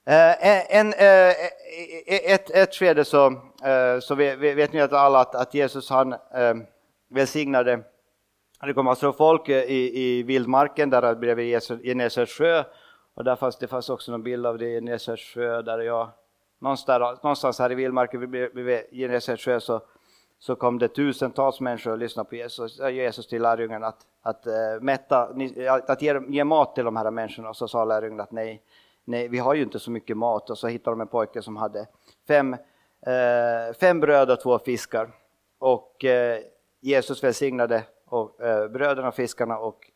Eh, 0.06 0.78
en, 0.78 0.94
eh, 0.94 1.30
e, 1.30 1.34
e, 2.06 2.34
ett, 2.34 2.50
ett 2.50 2.76
skede 2.76 3.06
så, 3.06 3.26
eh, 3.64 4.00
så 4.02 4.16
vet 4.16 4.74
ni 4.74 4.82
att 4.82 4.94
alla 4.94 5.20
att, 5.20 5.36
att 5.36 5.54
Jesus 5.54 5.90
han 5.90 6.14
eh, 6.14 6.56
välsignade, 7.10 7.80
det 8.66 8.74
kom 8.74 8.88
alltså 8.88 9.14
folk 9.14 9.50
eh, 9.50 9.64
i, 9.64 10.02
i 10.04 10.24
vildmarken 10.24 10.90
där 10.90 11.16
bredvid 11.16 11.62
Genesarets 11.84 12.34
sjö. 12.34 12.64
Och 13.14 13.24
där 13.24 13.36
fanns, 13.36 13.58
det 13.58 13.68
fanns 13.68 13.90
också 13.90 14.12
någon 14.12 14.24
bild 14.24 14.46
av 14.46 14.58
det 14.58 14.66
i 14.66 14.74
Genesarets 14.74 15.24
sjö 15.24 15.62
där 15.62 15.80
jag, 15.80 16.10
någonstans, 16.60 17.24
någonstans 17.24 17.60
här 17.60 17.72
i 17.72 17.76
vildmarken 17.76 18.32
bredvid 18.32 18.82
Genesarets 18.92 19.44
sjö 19.44 19.60
så, 19.60 19.82
så 20.40 20.56
kom 20.56 20.80
det 20.80 20.88
tusentals 20.88 21.60
människor 21.60 21.92
och 21.92 21.98
lyssnade 21.98 22.30
på 22.30 22.36
Jesus, 22.36 22.80
eh, 22.80 22.90
Jesus 22.90 23.28
till 23.28 23.42
lärjungarna 23.42 23.88
att, 23.88 24.06
att, 24.22 24.46
mätta, 24.82 25.30
att 25.88 26.02
ge, 26.02 26.22
ge 26.28 26.44
mat 26.44 26.76
till 26.76 26.86
de 26.86 26.96
här 26.96 27.12
människorna. 27.12 27.50
Och 27.50 27.58
så 27.58 27.68
sa 27.68 27.86
lärjungarna 27.86 28.24
att 28.24 28.32
nej, 28.32 28.62
nej, 29.06 29.28
vi 29.28 29.38
har 29.38 29.54
ju 29.54 29.64
inte 29.64 29.80
så 29.80 29.92
mycket 29.92 30.18
mat. 30.18 30.50
Och 30.50 30.58
så 30.58 30.68
hittade 30.68 30.92
de 30.92 31.02
en 31.02 31.08
pojke 31.08 31.42
som 31.42 31.58
hade 31.58 31.88
fem, 32.28 32.54
eh, 33.06 33.74
fem 33.80 34.00
bröd 34.00 34.32
och 34.32 34.42
två 34.42 34.60
fiskar. 34.60 35.12
Och 35.60 36.06
eh, 36.06 36.40
Jesus 36.80 37.24
välsignade 37.24 37.84
och, 38.06 38.42
eh, 38.42 38.68
bröden 38.68 39.06
och 39.06 39.16
fiskarna 39.16 39.58
och, 39.58 39.92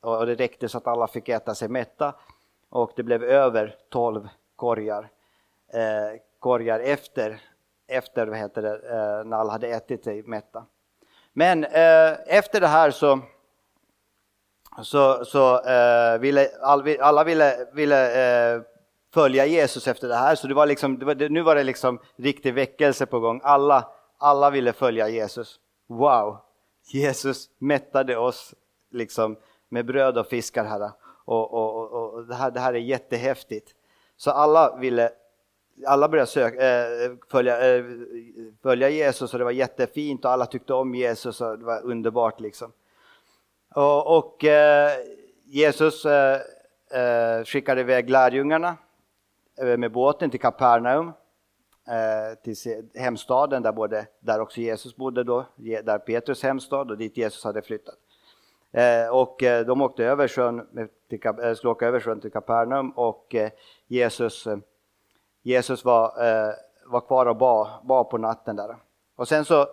och 0.00 0.26
det 0.26 0.34
räckte 0.34 0.68
så 0.68 0.78
att 0.78 0.86
alla 0.86 1.06
fick 1.06 1.28
äta 1.28 1.54
sig 1.54 1.68
mätta. 1.68 2.14
Och 2.68 2.92
det 2.96 3.02
blev 3.02 3.24
över 3.24 3.76
tolv 3.88 4.28
korgar, 4.56 5.10
eh, 5.72 6.20
korgar 6.38 6.80
efter, 6.80 7.40
efter 7.86 8.26
vad 8.26 8.38
heter 8.38 8.62
det, 8.62 8.74
eh, 8.74 9.24
när 9.24 9.36
alla 9.36 9.52
hade 9.52 9.68
ätit 9.68 10.04
sig 10.04 10.22
mätta. 10.22 10.66
Men 11.32 11.64
eh, 11.64 12.12
efter 12.26 12.60
det 12.60 12.66
här 12.66 12.90
så 12.90 13.20
så, 14.82 15.24
så 15.24 15.60
eh, 15.64 16.18
ville, 16.18 16.48
alla 17.00 17.24
ville, 17.24 17.66
ville 17.72 18.54
eh, 18.54 18.60
följa 19.14 19.46
Jesus 19.46 19.88
efter 19.88 20.08
det 20.08 20.14
här. 20.14 20.34
Så 20.34 20.46
det 20.46 20.54
var 20.54 20.66
liksom, 20.66 20.98
det 20.98 21.04
var, 21.04 21.28
nu 21.28 21.42
var 21.42 21.54
det 21.54 21.64
liksom 21.64 22.00
riktig 22.16 22.54
väckelse 22.54 23.06
på 23.06 23.20
gång. 23.20 23.40
Alla, 23.44 23.88
alla 24.18 24.50
ville 24.50 24.72
följa 24.72 25.08
Jesus. 25.08 25.60
Wow! 25.88 26.38
Jesus 26.92 27.50
mättade 27.58 28.16
oss 28.16 28.54
liksom 28.90 29.36
med 29.68 29.86
bröd 29.86 30.18
och 30.18 30.26
fiskar 30.26 30.64
här. 30.64 30.90
Och, 31.24 31.54
och, 31.54 31.92
och, 31.92 32.14
och 32.14 32.26
det, 32.26 32.34
här, 32.34 32.50
det 32.50 32.60
här 32.60 32.74
är 32.74 32.78
jättehäftigt. 32.78 33.70
Så 34.16 34.30
alla 34.30 34.76
ville 34.76 35.10
alla 35.86 36.08
började 36.08 36.30
söka, 36.30 36.60
äh, 36.60 37.04
eh, 37.04 37.12
följa, 37.30 37.76
äh, 37.76 37.84
följa 38.62 38.88
Jesus 38.88 39.32
och 39.32 39.38
det 39.38 39.44
var 39.44 39.50
jättefint 39.50 40.24
och 40.24 40.30
alla 40.30 40.46
tyckte 40.46 40.74
om 40.74 40.94
Jesus 40.94 41.40
och 41.40 41.58
det 41.58 41.64
var 41.64 41.82
underbart 41.84 42.40
liksom. 42.40 42.72
Och, 43.74 44.18
och 44.18 44.44
eh, 44.44 44.90
Jesus 45.44 46.04
eh, 46.04 46.40
eh, 46.90 47.44
skickade 47.44 47.80
iväg 47.80 48.10
lärjungarna 48.10 48.76
eh, 49.58 49.76
med 49.76 49.92
båten 49.92 50.30
till 50.30 50.40
Kapernaum, 50.40 51.12
eh, 51.88 52.38
till 52.44 52.56
hemstaden 52.94 53.62
där, 53.62 53.72
både, 53.72 54.06
där 54.20 54.40
också 54.40 54.60
Jesus 54.60 54.96
bodde 54.96 55.24
då, 55.24 55.46
där 55.56 55.98
Petrus 55.98 56.42
hemstad 56.42 56.90
och 56.90 56.98
dit 56.98 57.16
Jesus 57.16 57.44
hade 57.44 57.62
flyttat. 57.62 57.98
Eh, 58.72 59.08
och 59.08 59.42
eh, 59.42 59.66
de 59.66 59.82
åkte 59.82 60.04
över 60.04 60.28
sjön, 60.28 60.88
till, 61.08 61.20
eh, 61.26 61.54
skulle 61.54 61.70
åka 61.70 61.86
över 61.86 62.00
sjön 62.00 62.20
till 62.20 62.32
Kapernaum 62.32 62.90
och 62.90 63.34
Jesus, 63.86 64.48
Jesus 65.42 65.84
var, 65.84 66.12
var 66.86 67.00
kvar 67.00 67.26
och 67.26 67.36
bad, 67.36 67.86
bad 67.86 68.10
på 68.10 68.18
natten 68.18 68.56
där. 68.56 68.76
Och 69.16 69.28
sen 69.28 69.44
så 69.44 69.66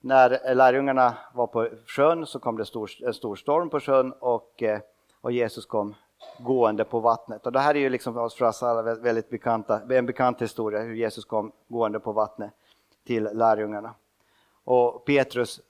när 0.00 0.54
lärjungarna 0.54 1.14
var 1.34 1.46
på 1.46 1.68
sjön 1.86 2.26
så 2.26 2.38
kom 2.38 2.56
det 2.56 2.64
stor, 2.64 2.90
en 3.06 3.14
stor 3.14 3.36
storm 3.36 3.70
på 3.70 3.80
sjön 3.80 4.12
och, 4.12 4.62
eh, 4.62 4.80
och 5.20 5.32
Jesus 5.32 5.66
kom 5.66 5.94
gående 6.38 6.84
på 6.84 7.00
vattnet. 7.00 7.46
Och 7.46 7.52
det 7.52 7.60
här 7.60 7.74
är 7.74 7.80
ju 7.80 7.88
liksom 7.88 8.14
för 8.14 8.20
oss 8.20 8.62
alla 8.62 8.94
väldigt 8.94 9.30
bekanta, 9.30 9.80
en 9.90 10.06
bekant 10.06 10.42
historia 10.42 10.80
hur 10.80 10.94
Jesus 10.94 11.24
kom 11.24 11.52
gående 11.68 12.00
på 12.00 12.12
vattnet 12.12 12.50
till 13.06 13.28
lärjungarna. 13.32 13.94
Och 14.64 15.04
Petrus 15.04 15.60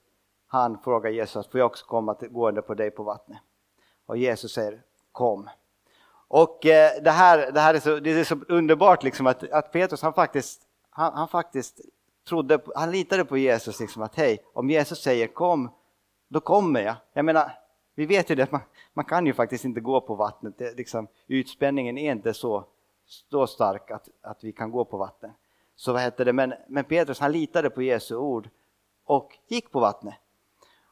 han 0.47 0.77
frågar 0.83 1.09
Jesus, 1.09 1.47
får 1.47 1.59
jag 1.59 1.65
också 1.65 1.85
komma 1.85 2.13
till, 2.13 2.29
gående 2.29 2.61
på 2.61 2.73
dig 2.73 2.91
på 2.91 3.03
vattnet? 3.03 3.37
Och 4.05 4.17
Jesus 4.17 4.53
säger, 4.53 4.81
kom. 5.11 5.49
Och 6.27 6.65
eh, 6.65 7.01
det, 7.03 7.11
här, 7.11 7.51
det 7.51 7.59
här 7.59 7.73
är 7.73 7.79
så, 7.79 7.99
det 7.99 8.09
är 8.09 8.23
så 8.23 8.39
underbart 8.47 9.03
liksom 9.03 9.27
att, 9.27 9.51
att 9.51 9.71
Petrus 9.71 10.01
han 10.01 10.13
faktiskt, 10.13 10.61
han, 10.89 11.13
han 11.13 11.27
faktiskt 11.27 11.79
trodde, 12.27 12.59
han 12.75 12.91
litade 12.91 13.25
på 13.25 13.37
Jesus, 13.37 13.79
liksom 13.79 14.01
att 14.01 14.15
hej, 14.15 14.43
om 14.53 14.69
Jesus 14.69 15.01
säger 15.01 15.27
kom, 15.27 15.69
då 16.27 16.39
kommer 16.39 16.81
jag. 16.81 16.95
Jag 17.13 17.25
menar, 17.25 17.51
vi 17.95 18.05
vet 18.05 18.31
ju 18.31 18.35
det, 18.35 18.51
man, 18.51 18.61
man 18.93 19.05
kan 19.05 19.25
ju 19.25 19.33
faktiskt 19.33 19.65
inte 19.65 19.79
gå 19.79 20.01
på 20.01 20.15
vattnet. 20.15 20.57
Det, 20.57 20.77
liksom, 20.77 21.07
utspänningen 21.27 21.97
är 21.97 22.11
inte 22.11 22.33
så, 22.33 22.65
så 23.05 23.47
stark 23.47 23.91
att, 23.91 24.09
att 24.21 24.43
vi 24.43 24.51
kan 24.51 24.71
gå 24.71 24.85
på 24.85 24.97
vatten. 24.97 25.31
Så 25.75 25.93
vad 25.93 26.01
heter 26.01 26.25
det, 26.25 26.33
men, 26.33 26.53
men 26.67 26.83
Petrus 26.83 27.19
han 27.19 27.31
litade 27.31 27.69
på 27.69 27.81
Jesu 27.81 28.15
ord 28.15 28.49
och 29.05 29.37
gick 29.47 29.71
på 29.71 29.79
vattnet. 29.79 30.15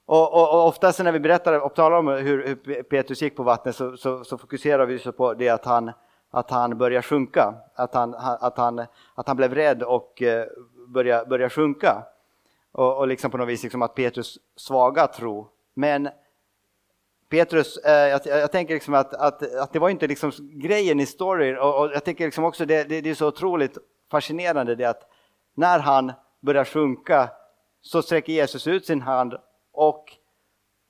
Och, 0.05 0.33
och, 0.33 0.53
och 0.53 0.67
oftast 0.67 0.99
när 0.99 1.11
vi 1.11 1.19
berättar 1.19 1.59
och 1.59 1.75
talar 1.75 1.97
om 1.97 2.07
hur, 2.07 2.47
hur 2.47 2.83
Petrus 2.83 3.21
gick 3.21 3.35
på 3.35 3.43
vattnet 3.43 3.75
så, 3.75 3.97
så, 3.97 4.23
så 4.23 4.37
fokuserar 4.37 4.85
vi 4.85 4.99
så 4.99 5.11
på 5.11 5.33
det 5.33 5.49
att 5.49 5.65
han, 5.65 5.91
att 6.31 6.51
han 6.51 6.77
börjar 6.77 7.01
sjunka, 7.01 7.53
att 7.75 7.93
han, 7.93 8.15
att 8.15 8.57
han, 8.57 8.79
att 9.15 9.27
han 9.27 9.37
blev 9.37 9.55
rädd 9.55 9.83
och 9.83 10.21
eh, 10.21 10.45
börja, 10.93 11.25
börja 11.25 11.49
sjunka. 11.49 12.03
Och, 12.71 12.97
och 12.97 13.07
liksom 13.07 13.31
på 13.31 13.37
något 13.37 13.47
vis 13.49 13.63
liksom 13.63 13.81
att 13.81 13.95
Petrus 13.95 14.37
svaga 14.55 15.07
tro. 15.07 15.49
Men 15.73 16.09
Petrus, 17.29 17.77
eh, 17.77 18.07
jag, 18.09 18.21
jag, 18.25 18.51
tänker 18.51 18.73
liksom 18.73 18.93
att, 18.93 19.13
att, 19.13 19.55
att 19.55 19.73
det 19.73 19.79
var 19.79 19.89
inte 19.89 20.07
liksom 20.07 20.31
grejen 20.39 20.99
i 20.99 21.05
storyn 21.05 21.57
och, 21.57 21.79
och 21.79 21.91
jag 21.93 22.03
tänker 22.03 22.25
liksom 22.25 22.43
också 22.43 22.65
det, 22.65 22.83
det, 22.83 23.01
det, 23.01 23.09
är 23.09 23.15
så 23.15 23.27
otroligt 23.27 23.77
fascinerande 24.11 24.75
det 24.75 24.85
att 24.85 25.09
när 25.55 25.79
han 25.79 26.11
börjar 26.39 26.65
sjunka 26.65 27.29
så 27.81 28.01
sträcker 28.01 28.33
Jesus 28.33 28.67
ut 28.67 28.85
sin 28.85 29.01
hand 29.01 29.33
och 29.71 30.13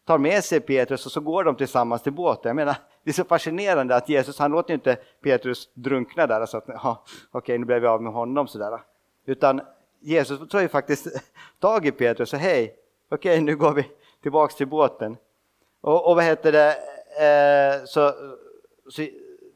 tar 0.05 0.17
med 0.17 0.43
sig 0.43 0.59
Petrus 0.59 1.05
och 1.05 1.11
så 1.11 1.21
går 1.21 1.43
de 1.43 1.55
tillsammans 1.55 2.01
till 2.01 2.13
båten. 2.13 2.49
Jag 2.49 2.55
menar, 2.55 2.75
det 3.03 3.09
är 3.09 3.13
så 3.13 3.23
fascinerande 3.23 3.95
att 3.95 4.09
Jesus, 4.09 4.39
han 4.39 4.51
låter 4.51 4.73
inte 4.73 4.97
Petrus 5.23 5.69
drunkna 5.73 6.27
där, 6.27 6.45
så 6.45 6.57
att 6.57 6.65
ja, 6.67 7.03
okej, 7.31 7.57
nu 7.57 7.65
blev 7.65 7.81
vi 7.81 7.87
av 7.87 8.01
med 8.01 8.13
honom 8.13 8.47
sådär. 8.47 8.81
Utan 9.25 9.61
Jesus 9.99 10.49
tar 10.49 10.61
ju 10.61 10.67
faktiskt 10.67 11.07
tag 11.59 11.85
i 11.85 11.91
Petrus 11.91 12.33
och 12.33 12.39
säger 12.39 12.53
hej, 12.53 12.75
okej 13.09 13.31
okay, 13.31 13.41
nu 13.41 13.55
går 13.55 13.73
vi 13.73 13.85
tillbaks 14.21 14.55
till 14.55 14.67
båten. 14.67 15.17
Och, 15.81 16.09
och 16.09 16.15
vad 16.15 16.23
heter 16.23 16.51
det, 16.51 16.75
eh, 17.19 17.85
så, 17.85 18.13
så 18.89 19.05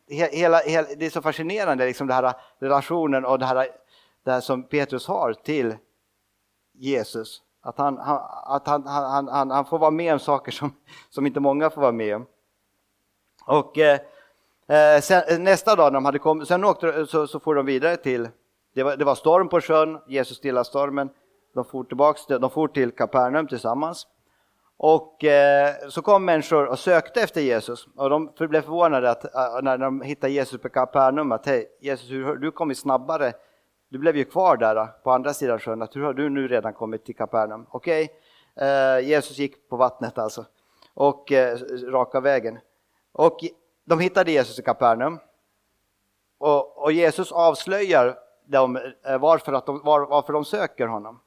hela, 0.08 0.58
hela, 0.58 0.88
det 0.98 1.06
är 1.06 1.10
så 1.10 1.22
fascinerande 1.22 1.86
liksom 1.86 2.08
den 2.08 2.16
här 2.16 2.34
relationen 2.60 3.26
och 3.26 3.40
det 3.40 3.46
här, 3.46 3.68
det 4.24 4.32
här 4.32 4.42
som 4.42 4.64
Petrus 4.64 5.08
har 5.08 5.34
till 5.34 5.76
Jesus. 6.74 7.42
Att 7.62 7.78
han, 7.78 7.98
han, 7.98 8.22
att 8.46 8.68
han, 8.68 8.88
han, 8.88 9.28
han, 9.28 9.52
han 9.52 9.66
får 9.66 9.80
vara 9.80 9.92
med 9.92 10.14
om 10.14 10.20
saker 10.20 10.52
som, 10.52 10.74
som 11.10 11.26
inte 11.26 11.40
många 11.40 11.70
får 11.70 11.82
vara 11.82 11.92
med 11.92 12.16
om. 12.16 12.26
Och 13.46 13.78
eh, 13.78 14.00
eh 14.68 15.02
sen, 15.02 15.44
nästa 15.44 15.76
dag 15.76 15.86
när 15.86 15.98
de 15.98 16.06
hade 16.06 16.20
kommit, 16.20 16.48
sen 16.48 16.64
åkte, 16.64 17.06
så, 17.06 17.28
så 17.28 17.40
får 17.40 17.56
de 17.56 17.66
vidare 17.66 17.98
till 17.98 18.30
det 18.74 18.84
var, 18.84 18.98
det 18.98 19.06
var 19.06 19.16
storm 19.16 19.50
på 19.50 19.62
sjön, 19.62 20.00
Jesus 20.08 20.38
stillade 20.38 20.66
stormen. 20.66 21.10
De 21.54 21.66
for, 21.66 21.84
tillbaks, 21.84 22.26
de 22.26 22.50
for 22.50 22.68
till 22.68 22.92
Kapernaum 22.92 23.48
tillsammans. 23.48 24.08
Och 24.78 25.24
eh, 25.24 25.74
så 25.90 26.02
kom 26.02 26.26
människor 26.26 26.66
och 26.66 26.80
sökte 26.80 27.22
efter 27.22 27.42
Jesus 27.42 27.88
och 27.96 28.10
de 28.10 28.32
blev 28.38 28.62
förvånade 28.62 29.10
att, 29.10 29.26
eh, 29.36 29.62
när 29.62 29.78
de 29.78 30.02
hittade 30.02 30.34
Jesus 30.34 30.62
på 30.62 30.70
Kapernaum 30.70 31.32
att 31.32 31.46
hej 31.46 31.68
Jesus, 31.82 32.12
hur, 32.12 32.36
du 32.36 32.52
kom 32.52 32.76
snabbare. 32.76 33.34
Du 33.90 33.98
blev 33.98 34.18
ju 34.18 34.26
kvar 34.26 34.58
där 34.58 34.76
eh, 34.76 34.88
på 35.04 35.12
andra 35.12 35.34
sidan 35.34 35.60
sjön, 35.60 35.82
att 35.82 35.96
hur 35.96 36.04
har 36.04 36.14
du 36.14 36.30
nu 36.30 36.48
redan 36.48 36.74
kommit 36.74 37.06
till 37.06 37.16
Kapernaum? 37.16 37.66
Okej, 37.70 38.10
okay. 38.56 38.68
eh, 38.68 39.10
Jesus 39.10 39.38
gick 39.38 39.70
på 39.70 39.76
vattnet 39.76 40.18
alltså 40.18 40.46
och 40.94 41.32
eh, 41.32 41.58
raka 41.92 42.20
vägen. 42.20 42.60
Och 43.12 43.40
de 43.86 44.00
hittade 44.00 44.32
Jesus 44.32 44.60
i 44.60 44.64
Kapernaum 44.64 45.20
och, 46.38 46.84
och 46.84 46.92
Jesus 46.92 47.32
avslöjar 47.32 48.18
de, 48.46 48.76
eh, 49.06 49.18
varför, 49.20 49.54
att 49.54 49.66
de, 49.66 49.82
var, 49.84 50.06
varför 50.06 50.34
de 50.34 50.46
söker 50.46 50.88
honom. 50.88 51.20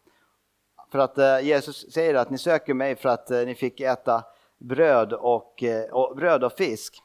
För 0.92 0.98
att 0.98 1.18
eh, 1.18 1.40
Jesus 1.40 1.92
säger 1.92 2.14
att 2.14 2.30
ni 2.30 2.38
söker 2.38 2.74
mig 2.74 2.96
för 2.96 3.08
att 3.08 3.30
eh, 3.30 3.38
ni 3.38 3.54
fick 3.54 3.80
äta 3.80 4.24
bröd 4.58 5.12
och, 5.12 5.62
eh, 5.62 5.90
och 5.90 6.16
bröd 6.16 6.44
och 6.44 6.52
fisk. 6.52 7.02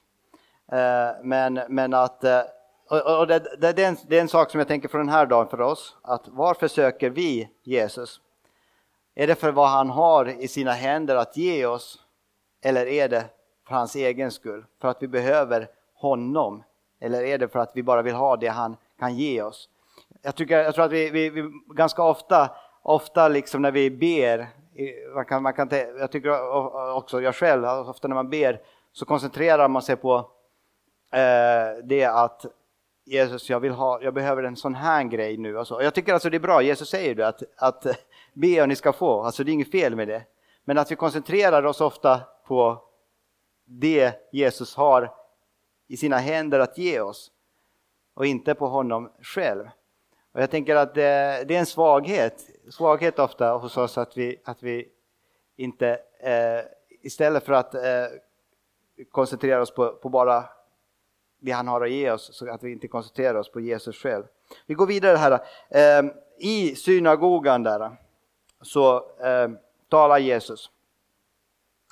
Eh, 0.71 1.09
men, 1.23 1.61
men 1.69 1.93
att, 1.93 2.23
och 2.89 3.27
det, 3.27 3.57
det, 3.59 3.79
är 3.79 3.87
en, 3.87 3.97
det 4.07 4.17
är 4.17 4.21
en 4.21 4.27
sak 4.27 4.51
som 4.51 4.59
jag 4.59 4.67
tänker 4.67 4.89
från 4.89 4.99
den 4.99 5.09
här 5.09 5.25
dagen 5.25 5.47
för 5.47 5.61
oss, 5.61 5.97
att 6.01 6.27
varför 6.27 6.67
söker 6.67 7.09
vi 7.09 7.49
Jesus? 7.63 8.21
Är 9.15 9.27
det 9.27 9.35
för 9.35 9.51
vad 9.51 9.69
han 9.69 9.89
har 9.89 10.25
i 10.25 10.47
sina 10.47 10.71
händer 10.71 11.15
att 11.15 11.37
ge 11.37 11.65
oss? 11.65 11.99
Eller 12.61 12.85
är 12.85 13.09
det 13.09 13.25
för 13.67 13.75
hans 13.75 13.95
egen 13.95 14.31
skull? 14.31 14.65
För 14.81 14.87
att 14.87 15.03
vi 15.03 15.07
behöver 15.07 15.67
honom? 15.93 16.63
Eller 16.99 17.23
är 17.23 17.37
det 17.37 17.47
för 17.47 17.59
att 17.59 17.71
vi 17.75 17.83
bara 17.83 18.01
vill 18.01 18.15
ha 18.15 18.37
det 18.37 18.47
han 18.47 18.77
kan 18.99 19.15
ge 19.15 19.41
oss? 19.41 19.69
Jag, 20.21 20.35
tycker, 20.35 20.63
jag 20.63 20.75
tror 20.75 20.85
att 20.85 20.91
vi, 20.91 21.09
vi, 21.09 21.29
vi 21.29 21.51
ganska 21.75 22.03
ofta, 22.03 22.49
ofta 22.81 23.27
liksom 23.27 23.61
när 23.61 23.71
vi 23.71 23.91
ber, 23.91 24.47
man 25.15 25.25
kan, 25.25 25.43
man 25.43 25.53
kan, 25.53 25.69
jag 25.99 26.11
tycker 26.11 26.51
också 26.95 27.21
jag 27.21 27.35
själv, 27.35 27.65
ofta 27.65 28.07
när 28.07 28.15
man 28.15 28.29
ber 28.29 28.61
så 28.91 29.05
koncentrerar 29.05 29.67
man 29.67 29.81
sig 29.81 29.95
på 29.95 30.15
eh, 31.11 31.83
det 31.83 32.05
att 32.05 32.45
Jesus, 33.05 33.49
jag, 33.49 33.59
vill 33.59 33.71
ha, 33.71 34.01
jag 34.01 34.13
behöver 34.13 34.43
en 34.43 34.55
sån 34.55 34.75
här 34.75 35.03
grej 35.03 35.37
nu. 35.37 35.59
Alltså, 35.59 35.81
jag 35.81 35.93
tycker 35.93 36.13
alltså 36.13 36.29
det 36.29 36.37
är 36.37 36.39
bra, 36.39 36.61
Jesus 36.61 36.89
säger 36.89 37.15
det, 37.15 37.27
att, 37.27 37.43
att 37.57 37.85
be 38.33 38.61
och 38.61 38.69
ni 38.69 38.75
ska 38.75 38.93
få, 38.93 39.23
alltså 39.23 39.43
det 39.43 39.51
är 39.51 39.53
inget 39.53 39.71
fel 39.71 39.95
med 39.95 40.07
det. 40.07 40.23
Men 40.63 40.77
att 40.77 40.91
vi 40.91 40.95
koncentrerar 40.95 41.65
oss 41.65 41.81
ofta 41.81 42.21
på 42.47 42.83
det 43.65 44.13
Jesus 44.31 44.75
har 44.75 45.11
i 45.87 45.97
sina 45.97 46.17
händer 46.17 46.59
att 46.59 46.77
ge 46.77 46.99
oss 46.99 47.31
och 48.13 48.25
inte 48.25 48.55
på 48.55 48.67
honom 48.67 49.11
själv. 49.21 49.69
Och 50.33 50.41
jag 50.41 50.51
tänker 50.51 50.75
att 50.75 50.93
det, 50.93 51.43
det 51.47 51.55
är 51.55 51.59
en 51.59 51.65
svaghet, 51.65 52.45
svaghet 52.69 53.19
ofta 53.19 53.51
hos 53.51 53.77
oss 53.77 53.97
att 53.97 54.17
vi, 54.17 54.41
att 54.45 54.63
vi 54.63 54.89
inte 55.55 55.99
eh, 56.19 56.65
istället 57.01 57.45
för 57.45 57.53
att 57.53 57.75
eh, 57.75 57.81
koncentrera 59.11 59.61
oss 59.61 59.71
på, 59.71 59.89
på, 59.89 60.09
bara 60.09 60.43
det 61.39 61.51
han 61.51 61.67
har 61.67 61.81
att 61.81 61.91
ge 61.91 62.11
oss, 62.11 62.29
så 62.33 62.51
att 62.51 62.63
vi 62.63 62.71
inte 62.71 62.87
koncentrerar 62.87 63.39
oss 63.39 63.51
på 63.51 63.59
Jesus 63.59 63.97
själv. 63.97 64.23
Vi 64.65 64.73
går 64.73 64.87
vidare 64.87 65.17
här. 65.17 65.31
Eh, 65.69 66.11
I 66.37 66.75
synagogan 66.75 67.63
där 67.63 67.91
så 68.61 68.95
eh, 69.19 69.49
talar 69.89 70.17
Jesus. 70.17 70.69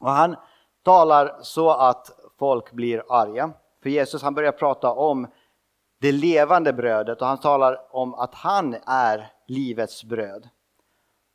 Och 0.02 0.12
han 0.12 0.36
talar 0.84 1.40
så 1.42 1.70
att 1.70 2.12
folk 2.38 2.72
blir 2.72 3.04
arga. 3.10 3.52
För 3.84 3.90
Jesus 3.90 4.22
han 4.22 4.34
börjar 4.34 4.52
prata 4.52 4.92
om 4.92 5.28
det 6.00 6.12
levande 6.12 6.74
brödet 6.74 7.22
och 7.22 7.28
han 7.28 7.40
talar 7.40 7.96
om 7.96 8.14
att 8.14 8.36
han 8.36 8.76
är 8.86 9.32
livets 9.48 10.04
bröd. 10.04 10.50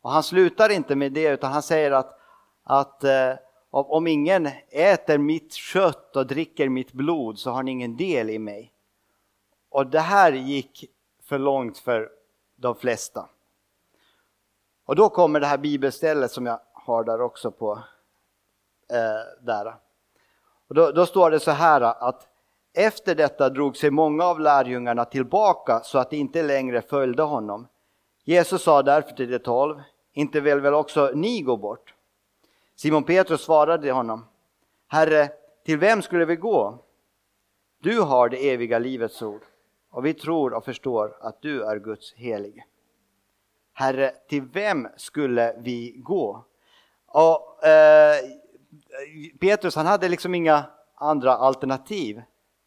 Och 0.00 0.10
han 0.10 0.22
slutar 0.22 0.70
inte 0.70 0.96
med 0.96 1.12
det 1.12 1.28
utan 1.28 1.52
han 1.52 1.62
säger 1.62 1.90
att, 1.90 2.18
att 2.62 3.04
eh, 3.04 3.32
om 3.70 4.06
ingen 4.06 4.48
äter 4.68 5.18
mitt 5.18 5.52
kött 5.52 6.16
och 6.16 6.26
dricker 6.26 6.68
mitt 6.68 6.92
blod 6.92 7.38
så 7.38 7.50
har 7.50 7.62
ni 7.62 7.70
ingen 7.70 7.96
del 7.96 8.30
i 8.30 8.38
mig. 8.38 8.72
Och 9.68 9.86
det 9.86 10.00
här 10.00 10.32
gick 10.32 10.90
för 11.22 11.38
långt 11.38 11.78
för 11.78 12.10
de 12.56 12.74
flesta. 12.74 13.28
Och 14.84 14.96
då 14.96 15.08
kommer 15.08 15.40
det 15.40 15.46
här 15.46 15.58
bibelstället 15.58 16.30
som 16.30 16.46
jag 16.46 16.60
har 16.72 17.04
där 17.04 17.20
också 17.20 17.50
på 17.50 17.72
eh, 18.90 19.44
där. 19.44 19.74
Och 20.68 20.74
då, 20.74 20.90
då 20.90 21.06
står 21.06 21.30
det 21.30 21.40
så 21.40 21.50
här 21.50 21.80
att 21.80 22.33
efter 22.74 23.14
detta 23.14 23.48
drog 23.50 23.76
sig 23.76 23.90
många 23.90 24.24
av 24.24 24.40
lärjungarna 24.40 25.04
tillbaka 25.04 25.80
så 25.80 25.98
att 25.98 26.10
de 26.10 26.16
inte 26.16 26.42
längre 26.42 26.82
följde 26.82 27.22
honom. 27.22 27.66
Jesus 28.24 28.62
sa 28.62 28.82
därför 28.82 29.10
till 29.10 29.30
de 29.30 29.38
tolv, 29.38 29.82
inte 30.12 30.40
vill 30.40 30.60
väl 30.60 30.74
också 30.74 31.10
ni 31.14 31.40
gå 31.40 31.56
bort? 31.56 31.94
Simon 32.76 33.04
Petrus 33.04 33.40
svarade 33.40 33.92
honom, 33.92 34.26
Herre, 34.88 35.28
till 35.64 35.78
vem 35.78 36.02
skulle 36.02 36.24
vi 36.24 36.36
gå? 36.36 36.78
Du 37.78 38.00
har 38.00 38.28
det 38.28 38.50
eviga 38.50 38.78
livets 38.78 39.22
ord 39.22 39.42
och 39.90 40.06
vi 40.06 40.14
tror 40.14 40.54
och 40.54 40.64
förstår 40.64 41.16
att 41.20 41.42
du 41.42 41.64
är 41.64 41.76
Guds 41.76 42.14
helige. 42.14 42.64
Herre, 43.72 44.10
till 44.28 44.42
vem 44.42 44.88
skulle 44.96 45.54
vi 45.58 45.94
gå? 45.96 46.44
Och, 47.06 47.64
eh, 47.64 48.16
Petrus 49.40 49.76
han 49.76 49.86
hade 49.86 50.08
liksom 50.08 50.34
inga 50.34 50.64
andra 50.94 51.32
alternativ. 51.32 52.22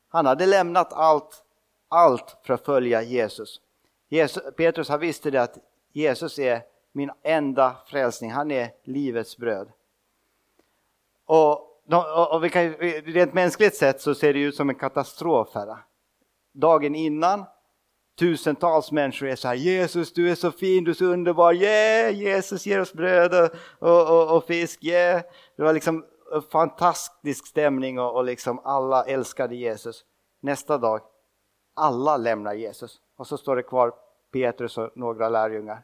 Han 0.10 0.26
hade 0.26 0.46
lämnat 0.46 0.94
allt, 0.94 1.44
allt 1.90 2.38
för 2.44 2.54
att 2.54 2.66
följa 2.66 3.02
Jesus. 3.02 3.62
Jesus 4.10 4.44
Petrus 4.58 4.90
han 4.90 5.00
visste 5.00 5.32
det 5.32 5.42
att 5.42 5.58
Jesus 5.94 6.40
är 6.40 6.62
min 6.92 7.12
enda 7.24 7.76
frälsning, 7.86 8.32
han 8.32 8.52
är 8.52 8.70
livets 8.84 9.38
bröd. 9.38 9.68
Och, 11.26 11.60
och 12.34 12.44
vi 12.44 12.50
kan, 12.50 12.74
rent 13.06 13.34
mänskligt 13.34 13.76
sett 13.76 14.02
så 14.02 14.16
ser 14.16 14.34
det 14.34 14.40
ut 14.40 14.56
som 14.56 14.70
en 14.70 14.76
katastrof 14.76 15.50
här. 15.54 15.78
Dagen 16.54 16.96
innan, 16.96 17.46
tusentals 18.20 18.92
människor 18.92 19.28
är 19.28 19.36
så 19.36 19.48
här, 19.48 19.56
Jesus 19.56 20.14
du 20.14 20.32
är 20.32 20.36
så 20.36 20.52
fin, 20.52 20.84
du 20.84 20.92
är 20.92 20.96
så 20.96 21.06
underbar, 21.06 21.54
yeah, 21.54 22.16
Jesus 22.16 22.66
ger 22.66 22.82
oss 22.82 22.94
bröd 22.94 23.52
och, 23.80 24.10
och, 24.10 24.38
och 24.38 24.46
fisk, 24.46 24.84
yeah. 24.84 25.22
Det 25.56 25.64
var 25.64 25.74
liksom 25.74 26.06
fantastisk 26.52 27.48
stämning 27.48 28.00
och, 28.00 28.16
och 28.16 28.24
liksom 28.24 28.60
alla 28.64 29.06
älskade 29.06 29.56
Jesus. 29.56 30.06
Nästa 30.40 30.78
dag, 30.78 31.02
alla 31.74 32.18
lämnar 32.18 32.54
Jesus 32.54 33.02
och 33.16 33.28
så 33.28 33.38
står 33.38 33.56
det 33.56 33.64
kvar 33.64 33.94
Petrus 34.32 34.78
och 34.78 34.92
några 34.96 35.30
lärjungar 35.30 35.84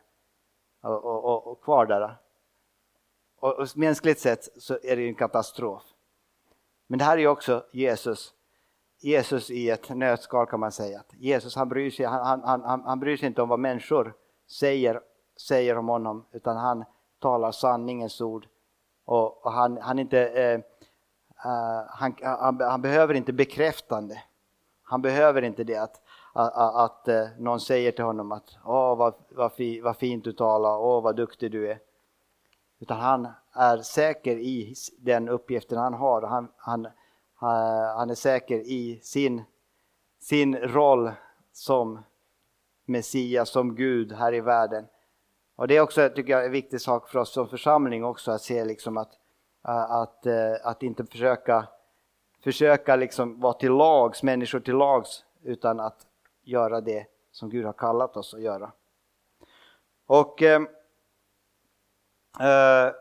och, 0.82 1.06
och, 1.06 1.48
och 1.48 1.64
kvar 1.64 1.86
där. 1.86 2.18
Och, 3.40 3.60
och 3.60 3.68
mänskligt 3.76 4.20
sett 4.20 4.62
så 4.62 4.78
är 4.84 4.96
det 4.96 5.08
en 5.08 5.16
katastrof. 5.16 5.84
Men 6.88 7.00
det 7.00 7.06
här 7.06 7.18
är 7.18 7.28
också 7.28 7.66
Jesus, 7.72 8.34
Jesus 9.00 9.52
i 9.52 9.70
ett 9.70 9.90
nötskal 9.90 10.46
kan 10.48 10.60
man 10.60 10.72
säga. 10.72 11.04
Jesus 11.12 11.56
han 11.56 11.70
bryr, 11.70 11.92
sig, 11.92 12.06
han, 12.06 12.42
han, 12.42 12.62
han, 12.62 12.82
han 12.82 13.00
bryr 13.00 13.18
sig 13.18 13.28
inte 13.28 13.42
om 13.42 13.50
vad 13.50 13.60
människor 13.60 14.14
säger, 14.48 15.02
säger 15.48 15.78
om 15.78 15.88
honom 15.88 16.26
utan 16.32 16.58
han 16.58 16.86
talar 17.20 17.52
sanningens 17.52 18.22
ord 18.22 18.48
och, 19.06 19.46
och 19.46 19.52
han, 19.52 19.78
han, 19.78 20.00
inte, 20.00 20.28
eh, 20.28 20.54
eh, 21.46 21.82
han, 21.90 22.16
han, 22.22 22.62
han, 22.62 22.82
behöver 22.82 23.14
inte 23.14 23.34
bekräftande. 23.34 24.24
Han 24.84 25.02
behöver 25.02 25.42
inte 25.42 25.64
det 25.64 25.76
att, 25.76 26.02
att, 26.34 26.54
att, 26.56 27.08
att 27.08 27.40
någon 27.40 27.60
säger 27.60 27.92
till 27.92 28.06
honom 28.06 28.32
att 28.32 28.58
åh 28.66 28.98
vad, 28.98 29.14
vad, 29.30 29.54
fi, 29.54 29.82
vad 29.82 29.98
fint 29.98 30.24
du 30.24 30.34
talar, 30.34 30.78
åh 30.78 31.04
vad 31.04 31.16
duktig 31.16 31.52
du 31.52 31.72
är. 31.72 31.80
Utan 32.80 33.00
han 33.00 33.28
är 33.54 33.78
säker 33.78 34.38
i 34.38 34.76
den 34.98 35.30
uppgiften 35.30 35.78
han 35.78 35.94
har. 35.94 36.22
Han, 36.22 36.48
han, 36.58 36.86
eh, 36.86 37.96
han 37.98 38.10
är 38.10 38.16
säker 38.16 38.58
i 38.60 39.00
sin, 39.04 39.44
sin 40.20 40.56
roll 40.56 41.12
som 41.52 42.00
Messias, 42.86 43.50
som 43.50 43.76
Gud 43.76 44.12
här 44.12 44.34
i 44.34 44.42
världen. 44.42 44.86
Och 45.56 45.68
det 45.68 45.78
är 45.78 45.82
också, 45.82 46.10
tycker 46.10 46.34
jag, 46.34 46.46
en 46.46 46.52
viktig 46.52 46.82
sak 46.82 47.10
för 47.10 47.20
oss 47.20 47.34
som 47.34 47.48
församling 47.48 48.04
också 48.04 48.32
att 48.32 48.42
se 48.42 48.66
liksom 48.66 48.98
att, 48.98 49.12
att, 49.90 50.26
eh, 50.26 50.54
att 50.64 50.84
inte 50.84 51.06
försöka, 51.06 51.68
försöka 52.44 52.96
liksom 52.96 53.40
vara 53.40 53.54
till 53.54 53.72
lags, 53.72 54.24
människor 54.24 54.60
till 54.60 54.76
lags, 54.76 55.24
utan 55.44 55.80
att 55.80 56.08
göra 56.44 56.82
det 56.82 57.06
som 57.32 57.50
Gud 57.50 57.66
har 57.66 57.74
kallat 57.74 58.18
oss 58.18 58.34
att 58.34 58.42
göra. 58.42 58.72
Och 60.06 60.42
eh, 60.42 60.62
eh 62.40 62.94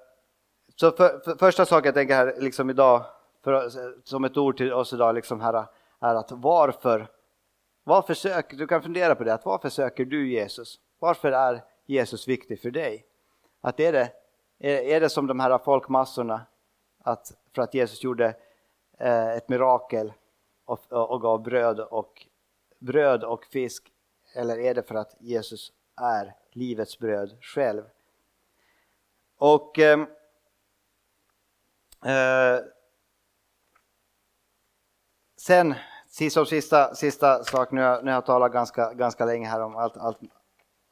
så 0.77 0.91
för, 0.91 1.21
för, 1.25 1.35
första 1.35 1.67
saken 1.67 1.85
jag 1.85 1.95
tänker 1.95 2.15
här 2.15 2.35
liksom 2.39 2.71
idag, 2.71 3.05
för, 3.45 3.71
som 4.05 4.25
ett 4.25 4.37
ord 4.37 4.57
till 4.57 4.73
oss 4.73 4.93
idag, 4.93 5.15
liksom 5.15 5.41
här, 5.41 5.67
är 6.01 6.15
att 6.15 6.33
varför, 6.33 7.09
varför 7.85 8.15
söker, 8.15 8.57
du 8.57 8.67
kan 8.67 8.83
fundera 8.83 9.15
på 9.15 9.25
det, 9.25 9.35
att 9.35 9.45
varför 9.45 9.69
söker 9.69 10.05
du 10.05 10.33
Jesus? 10.33 10.81
Varför 10.99 11.33
är 11.33 11.65
Jesus 11.93 12.29
viktig 12.29 12.61
för 12.61 12.71
dig? 12.71 13.07
Att 13.61 13.81
är 13.81 13.93
det, 13.93 14.13
är 14.95 15.01
det 15.01 15.11
som 15.11 15.27
de 15.27 15.41
här 15.41 15.59
folkmassorna, 15.59 16.47
att 16.99 17.33
för 17.55 17.63
att 17.63 17.75
Jesus 17.75 18.05
gjorde 18.05 18.35
eh, 18.99 19.29
ett 19.29 19.49
mirakel 19.49 20.13
och, 20.65 20.93
och 20.93 21.21
gav 21.21 21.43
bröd 21.43 21.81
och, 21.81 22.27
bröd 22.79 23.25
och 23.25 23.45
fisk, 23.45 23.93
eller 24.35 24.59
är 24.59 24.75
det 24.75 24.83
för 24.83 24.95
att 24.95 25.17
Jesus 25.21 25.73
är 26.01 26.35
livets 26.53 26.99
bröd 26.99 27.39
själv? 27.41 27.83
Och 29.37 29.79
eh, 29.79 30.01
eh 32.05 32.61
sen, 35.37 35.75
som 36.31 36.47
sista, 36.47 36.95
sista 36.95 37.45
sak, 37.45 37.73
nu 37.73 37.83
har 37.83 38.11
jag 38.11 38.27
talat 38.27 38.53
ganska, 38.53 38.93
ganska 38.93 39.25
länge 39.25 39.49
här 39.49 39.61
om 39.61 39.77
allt, 39.77 39.97
allt, 39.97 40.19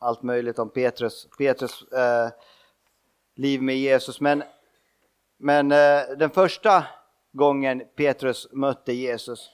allt 0.01 0.23
möjligt 0.23 0.59
om 0.59 0.71
Petrus, 0.71 1.29
Petrus 1.39 1.83
eh, 1.83 2.29
liv 3.35 3.63
med 3.63 3.77
Jesus. 3.77 4.21
Men, 4.21 4.43
men 5.37 5.73
eh, 5.73 6.01
den 6.19 6.31
första 6.31 6.85
gången 7.33 7.83
Petrus 7.97 8.49
mötte 8.53 8.93
Jesus 8.93 9.51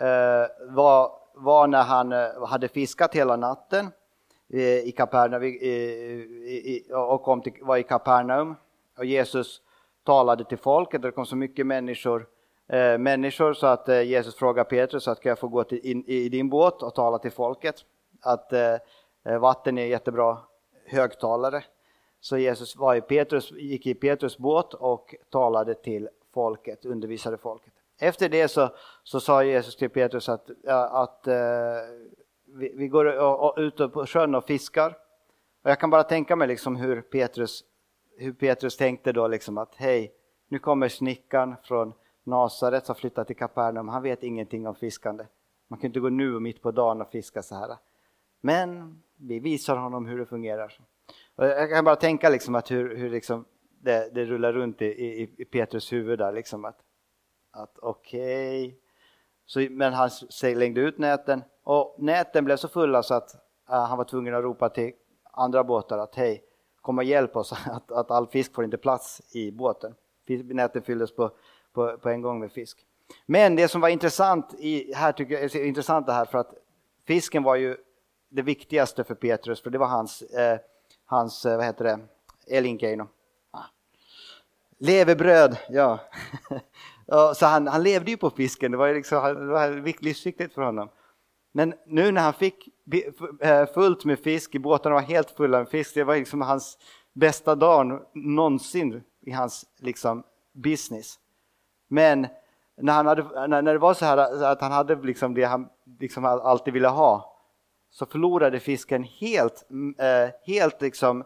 eh, 0.00 0.46
var, 0.68 1.10
var 1.34 1.66
när 1.66 1.82
han 1.82 2.12
eh, 2.12 2.46
hade 2.46 2.68
fiskat 2.68 3.14
hela 3.14 3.36
natten 3.36 3.90
eh, 4.52 4.60
i 4.60 4.92
Kapernaum, 4.96 5.42
och 7.10 7.22
kom 7.22 7.42
till, 7.42 7.52
var 7.60 7.76
i 7.76 7.82
Kapernaum. 7.82 8.54
Och 8.98 9.04
Jesus 9.04 9.60
talade 10.04 10.44
till 10.44 10.58
folket, 10.58 11.02
det 11.02 11.10
kom 11.10 11.26
så 11.26 11.36
mycket 11.36 11.66
människor, 11.66 12.26
eh, 12.68 12.98
människor 12.98 13.54
så 13.54 13.66
att 13.66 13.88
eh, 13.88 14.02
Jesus 14.02 14.34
frågade 14.34 14.68
Petrus 14.68 15.08
att 15.08 15.20
kan 15.20 15.30
jag 15.30 15.38
få 15.38 15.48
gå 15.48 15.64
till, 15.64 15.80
in, 15.86 16.04
i 16.06 16.28
din 16.28 16.48
båt 16.48 16.82
och 16.82 16.94
tala 16.94 17.18
till 17.18 17.32
folket. 17.32 17.84
Att 18.20 18.52
Eh, 18.52 18.76
Eh, 19.24 19.38
vatten 19.38 19.78
är 19.78 19.86
jättebra 19.86 20.38
högtalare. 20.86 21.64
Så 22.20 22.38
Jesus 22.38 22.76
var 22.76 22.94
i 22.94 23.00
Petrus, 23.00 23.50
gick 23.50 23.86
i 23.86 23.94
Petrus 23.94 24.38
båt 24.38 24.74
och 24.74 25.14
talade 25.30 25.74
till 25.74 26.08
folket, 26.34 26.84
undervisade 26.84 27.38
folket. 27.38 27.72
Efter 28.00 28.28
det 28.28 28.48
så, 28.48 28.68
så 29.02 29.20
sa 29.20 29.44
Jesus 29.44 29.76
till 29.76 29.90
Petrus 29.90 30.28
att, 30.28 30.50
att 30.90 31.26
eh, 31.26 31.34
vi, 32.46 32.72
vi 32.76 32.88
går 32.88 33.60
ut 33.60 33.76
på 33.76 34.06
sjön 34.06 34.34
och 34.34 34.44
fiskar. 34.44 34.96
Och 35.62 35.70
jag 35.70 35.80
kan 35.80 35.90
bara 35.90 36.02
tänka 36.02 36.36
mig 36.36 36.48
liksom 36.48 36.76
hur, 36.76 37.00
Petrus, 37.00 37.64
hur 38.16 38.32
Petrus 38.32 38.76
tänkte 38.76 39.12
då 39.12 39.28
liksom 39.28 39.58
att 39.58 39.74
hej, 39.74 40.12
nu 40.48 40.58
kommer 40.58 40.88
snickaren 40.88 41.54
från 41.62 41.92
Nasaret 42.24 42.86
som 42.86 42.94
flyttat 42.94 43.26
till 43.26 43.36
Kapernaum, 43.36 43.88
han 43.88 44.02
vet 44.02 44.22
ingenting 44.22 44.66
om 44.66 44.74
fiskande. 44.74 45.24
Man 45.68 45.78
kan 45.78 45.86
inte 45.86 46.00
gå 46.00 46.08
nu 46.08 46.40
mitt 46.40 46.62
på 46.62 46.70
dagen 46.70 47.00
och 47.00 47.10
fiska 47.10 47.42
så 47.42 47.54
här. 47.54 47.76
Men 48.40 49.02
vi 49.18 49.38
visar 49.38 49.76
honom 49.76 50.06
hur 50.06 50.18
det 50.18 50.26
fungerar. 50.26 50.78
Och 51.36 51.46
jag 51.46 51.70
kan 51.70 51.84
bara 51.84 51.96
tänka 51.96 52.28
liksom 52.28 52.54
att 52.54 52.70
hur, 52.70 52.96
hur 52.96 53.10
liksom 53.10 53.44
det, 53.80 54.14
det 54.14 54.24
rullar 54.24 54.52
runt 54.52 54.82
i, 54.82 54.86
i, 54.86 55.34
i 55.38 55.44
Petrus 55.44 55.92
huvud 55.92 56.18
där 56.18 56.32
liksom 56.32 56.64
att, 56.64 56.78
att 57.50 57.78
okej. 57.78 58.78
Okay. 59.54 59.68
men 59.70 59.92
han 59.92 60.10
slängde 60.10 60.80
ut 60.80 60.98
näten 60.98 61.42
och 61.62 61.96
näten 61.98 62.44
blev 62.44 62.56
så 62.56 62.68
fulla 62.68 63.02
så 63.02 63.14
att 63.14 63.34
uh, 63.70 63.74
han 63.74 63.98
var 63.98 64.04
tvungen 64.04 64.34
att 64.34 64.42
ropa 64.42 64.68
till 64.68 64.92
andra 65.32 65.64
båtar 65.64 65.98
att 65.98 66.14
hej, 66.14 66.42
kom 66.80 66.98
och 66.98 67.04
hjälp 67.04 67.36
oss 67.36 67.52
att, 67.66 67.92
att 67.92 68.10
all 68.10 68.26
fisk 68.26 68.54
får 68.54 68.64
inte 68.64 68.78
plats 68.78 69.34
i 69.36 69.52
båten. 69.52 69.94
Näten 70.44 70.82
fylldes 70.82 71.16
på, 71.16 71.30
på, 71.72 71.96
på 71.96 72.08
en 72.08 72.22
gång 72.22 72.40
med 72.40 72.52
fisk. 72.52 72.86
Men 73.26 73.56
det 73.56 73.68
som 73.68 73.80
var 73.80 73.88
intressant 73.88 74.54
i, 74.58 74.94
här 74.94 75.12
tycker 75.12 75.34
jag 75.34 75.42
är 75.42 75.64
intressant 75.64 76.06
det 76.06 76.12
här 76.12 76.24
för 76.24 76.38
att 76.38 76.54
fisken 77.06 77.42
var 77.42 77.56
ju 77.56 77.76
det 78.28 78.42
viktigaste 78.42 79.04
för 79.04 79.14
Petrus 79.14 79.62
för 79.62 79.70
det 79.70 79.78
var 79.78 79.86
hans, 79.86 80.22
eh, 80.22 80.58
hans 81.04 81.46
eh, 81.46 81.56
vad 81.56 81.66
heter 81.66 81.84
det, 81.84 81.98
elinkeino. 82.56 83.08
Ah. 83.50 83.64
Levebröd, 84.78 85.56
ja. 85.68 85.98
så 87.34 87.46
han, 87.46 87.66
han 87.66 87.82
levde 87.82 88.10
ju 88.10 88.16
på 88.16 88.30
fisken, 88.30 88.70
det 88.70 88.78
var, 88.78 88.94
liksom, 88.94 89.34
det 89.34 89.52
var 89.52 90.02
livsviktigt 90.02 90.54
för 90.54 90.62
honom. 90.62 90.88
Men 91.52 91.74
nu 91.86 92.12
när 92.12 92.22
han 92.22 92.32
fick 92.32 92.68
eh, 93.40 93.66
fullt 93.66 94.04
med 94.04 94.18
fisk, 94.18 94.58
båtarna 94.58 94.94
var 94.94 95.02
helt 95.02 95.30
fulla 95.30 95.58
med 95.58 95.68
fisk, 95.68 95.94
det 95.94 96.04
var 96.04 96.16
liksom 96.16 96.42
hans 96.42 96.78
bästa 97.12 97.54
dag 97.54 98.02
någonsin 98.14 99.02
i 99.20 99.30
hans 99.30 99.64
liksom, 99.78 100.22
business. 100.52 101.18
Men 101.88 102.26
när, 102.76 102.92
han 102.92 103.06
hade, 103.06 103.46
när, 103.46 103.62
det 103.62 103.78
var 103.78 103.94
så 103.94 104.04
här 104.04 104.44
att 104.44 104.60
han 104.60 104.72
hade 104.72 104.94
liksom 104.94 105.34
det 105.34 105.44
han 105.44 105.68
liksom 106.00 106.24
alltid 106.24 106.74
ville 106.74 106.88
ha, 106.88 107.37
så 107.90 108.06
förlorade 108.06 108.60
fisken 108.60 109.02
helt, 109.02 109.66
eh, 109.98 110.30
helt 110.44 110.82
liksom, 110.82 111.24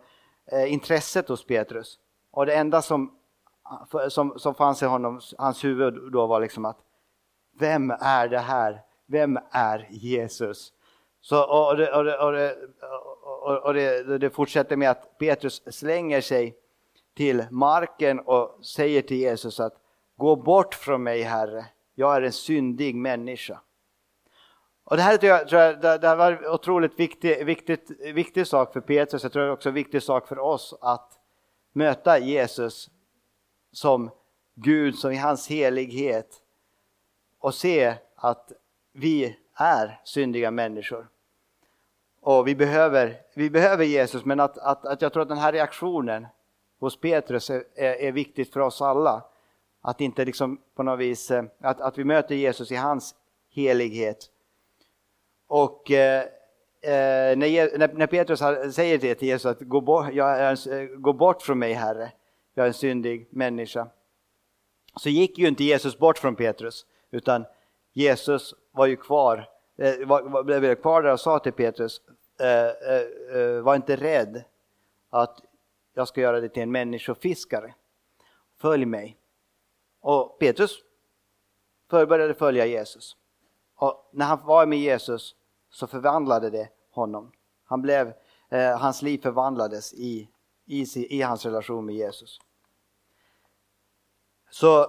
eh, 0.53 0.73
intresset 0.73 1.29
hos 1.29 1.47
Petrus. 1.47 1.99
Och 2.31 2.47
det 2.47 2.55
enda 2.55 2.83
som, 2.83 3.19
som, 4.09 4.39
som 4.39 4.55
fanns 4.55 4.83
i 4.83 4.87
honom, 4.87 5.21
hans 5.39 5.65
huvud 5.65 6.13
då 6.13 6.27
var 6.27 6.41
liksom 6.41 6.65
att 6.65 6.79
vem 7.59 7.91
är 7.91 8.29
det 8.29 8.39
här? 8.39 8.81
Vem 9.07 9.39
är 9.51 9.89
Jesus? 9.91 10.73
Så, 11.21 11.69
och 11.69 11.77
det, 11.77 11.93
och 11.93 12.05
det, 12.05 12.19
och 12.19 12.33
det, 12.33 12.57
och 13.43 13.75
det, 13.75 14.19
det 14.19 14.31
fortsätter 14.31 14.77
med 14.77 14.91
att 14.91 15.19
Petrus 15.19 15.63
slänger 15.75 16.21
sig 16.21 16.57
till 17.15 17.45
marken 17.51 18.21
och 18.21 18.59
säger 18.65 19.03
till 19.03 19.17
Jesus 19.17 19.61
att 19.61 19.75
gå 20.17 20.37
bort 20.37 20.75
från 20.75 21.03
mig 21.03 21.23
Herre, 21.23 21.65
jag 21.95 22.17
är 22.17 22.23
en 22.23 22.33
syndig 22.33 22.95
människa. 22.95 23.61
Och 24.85 24.97
det 24.97 25.03
här 25.03 25.17
tror 25.17 25.33
jag, 25.33 25.49
tror 25.49 25.63
jag 25.63 25.81
det, 25.81 25.99
det 25.99 26.15
var 26.15 26.33
en 26.33 26.47
otroligt 26.47 27.01
viktig, 27.01 27.47
viktigt, 27.47 27.91
viktig 28.01 28.47
sak 28.47 28.73
för 28.73 28.81
Petrus, 28.81 29.23
jag 29.23 29.33
tror 29.33 29.43
det 29.43 29.49
är 29.49 29.53
också 29.53 29.69
en 29.69 29.75
viktig 29.75 30.03
sak 30.03 30.29
för 30.29 30.39
oss 30.39 30.75
att 30.81 31.19
möta 31.73 32.19
Jesus 32.19 32.91
som 33.73 34.11
Gud, 34.55 34.99
som 34.99 35.13
i 35.13 35.17
hans 35.17 35.49
helighet 35.49 36.43
och 37.39 37.55
se 37.55 37.95
att 38.17 38.53
vi 38.93 39.37
är 39.55 40.01
syndiga 40.05 40.51
människor. 40.51 41.09
Och 42.21 42.49
vi 42.49 42.55
behöver, 42.55 43.17
vi 43.35 43.51
behöver 43.51 43.85
Jesus, 43.85 44.25
men 44.25 44.41
att, 44.41 44.59
att, 44.59 44.87
att 44.87 45.03
jag 45.03 45.13
tror 45.13 45.23
att 45.23 45.29
den 45.29 45.39
här 45.39 45.53
reaktionen 45.53 46.27
hos 46.81 47.01
Petrus 47.01 47.51
är, 47.51 47.65
är, 47.75 47.95
är 47.95 48.13
viktigt 48.13 48.53
för 48.53 48.61
oss 48.61 48.83
alla. 48.83 49.25
Att 49.81 50.01
inte 50.01 50.25
liksom 50.25 50.61
på 50.75 50.83
något 50.83 50.99
vis, 50.99 51.31
eh, 51.31 51.45
att, 51.61 51.81
att 51.81 51.99
vi 51.99 52.05
möter 52.05 52.35
Jesus 52.35 52.73
i 52.73 52.77
hans 52.77 53.15
helighet. 53.51 54.31
Och 55.55 55.91
eh, 55.91 56.23
eh 56.81 57.37
när, 57.37 57.97
när, 57.97 58.07
Petrus 58.07 58.39
säger 58.75 58.99
det 58.99 59.15
till 59.15 59.29
Jesus 59.29 59.47
att 59.47 59.61
gå 59.61 59.81
bort, 59.81 60.07
gå 60.97 61.13
bort 61.13 61.43
från 61.43 61.59
mig 61.59 61.73
Herre, 61.73 62.13
jag 62.55 62.65
är 62.65 62.69
en 62.69 62.75
syndig 62.75 63.29
människa. 63.31 63.89
Så 64.97 65.09
gick 65.09 65.39
ju 65.39 65.49
inte 65.49 65.65
Jesus 65.65 65.99
bort 65.99 66.19
från 66.19 66.37
Petrus, 66.37 66.87
utan 67.11 67.45
Jesus 67.93 68.55
var 68.71 68.87
ju 68.87 68.97
kvar, 68.97 69.49
eh, 69.77 70.07
var, 70.07 70.43
blev 70.43 70.75
kvar 70.75 71.03
där 71.03 71.13
och 71.13 71.21
sa 71.21 71.39
till 71.39 71.53
Petrus, 71.53 72.01
eh, 72.41 73.63
var 73.63 73.77
inte 73.77 73.97
rädd 73.97 74.45
att 75.11 75.41
jag 75.95 76.09
ska 76.09 76.21
göra 76.21 76.41
dig 76.41 76.49
till 76.49 76.63
en 76.63 76.73
människofiskare. 76.73 77.75
Följ 78.61 78.85
mig. 78.85 79.17
Och 80.01 80.39
Petrus 80.39 80.79
började 81.89 82.35
följa 82.35 82.67
Jesus. 82.67 83.17
Och 83.75 84.11
när 84.13 84.27
han 84.27 84.47
var 84.47 84.67
med 84.67 84.79
Jesus 84.79 85.37
så 85.73 85.87
förvandlade 85.87 86.51
det 86.51 86.69
honom. 86.91 87.33
Han 87.65 87.83
blev, 87.83 88.13
eh, 88.49 88.79
hans 88.79 89.03
liv 89.03 89.19
förvandlades 89.23 89.95
i, 89.95 90.29
i, 90.67 90.87
i 91.19 91.23
hans 91.23 91.45
relation 91.45 91.87
med 91.87 91.95
Jesus. 91.95 92.39
Så 94.51 94.87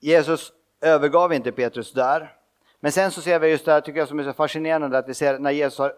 Jesus 0.00 0.52
övergav 0.80 1.32
inte 1.32 1.52
Petrus 1.52 1.92
där. 1.92 2.36
Men 2.80 2.92
sen 2.92 3.10
så 3.10 3.20
ser 3.20 3.38
vi 3.38 3.48
just 3.48 3.64
det 3.64 3.72
här, 3.72 3.80
tycker 3.80 3.98
jag, 3.98 4.08
som 4.08 4.18
är 4.18 4.24
så 4.24 4.32
fascinerande, 4.32 4.98
att 4.98 5.08
vi 5.08 5.14
ser 5.14 5.38
när 5.38 5.50
Jesus 5.50 5.78
har 5.78 5.94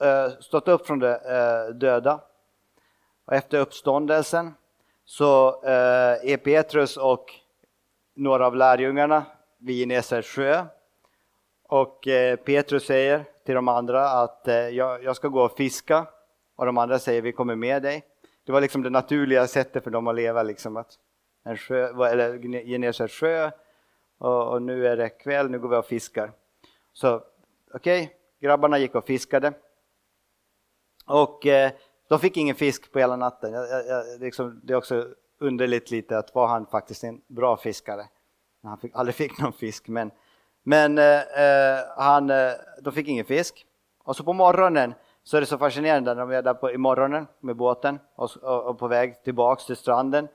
eh, 0.00 0.30
stått 0.40 0.68
upp 0.68 0.86
från 0.86 0.98
de 0.98 1.08
eh, 1.08 1.74
döda 1.74 2.20
och 3.24 3.32
efter 3.32 3.58
uppståndelsen 3.58 4.54
så 5.04 5.62
eh, 5.64 6.30
är 6.32 6.36
Petrus 6.36 6.96
och 6.96 7.34
några 8.14 8.46
av 8.46 8.56
lärjungarna 8.56 9.24
vid 9.58 9.76
Genesarets 9.78 10.28
sjö. 10.28 10.64
Och 11.62 12.08
Petrus 12.44 12.86
säger 12.86 13.24
till 13.48 13.54
de 13.54 13.68
andra 13.68 14.10
att 14.10 14.48
eh, 14.48 14.54
jag, 14.54 15.16
ska 15.16 15.28
gå 15.28 15.42
och 15.42 15.56
fiska. 15.56 16.06
Och 16.56 16.66
de 16.66 16.78
andra 16.78 16.98
säger 16.98 17.22
vi 17.22 17.32
kommer 17.32 17.56
med 17.56 17.82
dig. 17.82 18.04
Det 18.46 18.52
var 18.52 18.60
liksom 18.60 18.82
det 18.82 18.90
naturliga 18.90 19.46
sättet 19.46 19.84
för 19.84 19.90
dem 19.90 20.06
att 20.06 20.14
leva, 20.14 20.42
liksom 20.42 20.76
att 20.76 20.92
en 21.44 21.56
sjö, 21.56 22.06
eller 22.06 22.38
Genesarets 22.66 23.14
sjö 23.14 23.50
och, 24.18 24.52
och, 24.52 24.62
nu 24.62 24.86
är 24.86 24.96
det 24.96 25.08
kväll, 25.08 25.50
nu 25.50 25.58
går 25.58 25.68
vi 25.68 25.76
och 25.76 25.86
fiskar. 25.86 26.32
Så 26.92 27.22
okej, 27.74 28.02
okay, 28.02 28.14
grabbarna 28.40 28.78
gick 28.78 28.94
och 28.94 29.04
fiskade. 29.04 29.52
Och 31.06 31.46
eh, 31.46 31.70
de 32.08 32.18
fick 32.18 32.36
ingen 32.36 32.54
fisk 32.54 32.92
på 32.92 32.98
hela 32.98 33.16
natten. 33.16 33.52
Jag, 33.52 33.86
jag, 33.86 34.20
liksom, 34.20 34.60
det 34.64 34.72
är 34.72 34.76
också 34.76 35.06
underligt 35.38 35.90
lite 35.90 36.18
att 36.18 36.34
var 36.34 36.46
han 36.46 36.66
faktiskt 36.66 37.04
en 37.04 37.20
bra 37.26 37.56
fiskare. 37.56 38.06
Han 38.62 38.78
fick, 38.78 38.94
aldrig 38.94 39.14
fick 39.14 39.38
någon 39.38 39.52
fisk 39.52 39.88
men, 39.88 40.10
men 40.68 40.98
eh, 40.98 41.20
eh 41.20 41.78
han, 41.96 42.30
eh, 42.30 42.52
de 42.82 42.92
fick 42.92 43.08
ingen 43.08 43.24
fisk. 43.24 43.66
Och 44.04 44.16
så 44.16 44.24
på 44.24 44.32
morgonen 44.32 44.94
så 45.22 45.36
är 45.36 45.40
det 45.40 45.46
så 45.46 45.58
fascinerande 45.58 46.14
när 46.14 46.20
de 46.20 46.30
är 46.30 46.42
där 46.42 46.54
på, 46.54 46.70
i 46.70 46.78
morgonen 46.78 47.26
med 47.40 47.56
båten 47.56 47.98
och, 48.16 48.36
och, 48.42 48.66
och 48.66 48.78
på 48.78 48.88
väg 48.88 49.22
tillbaks 49.24 49.66
till 49.66 49.76
stranden. 49.76 50.28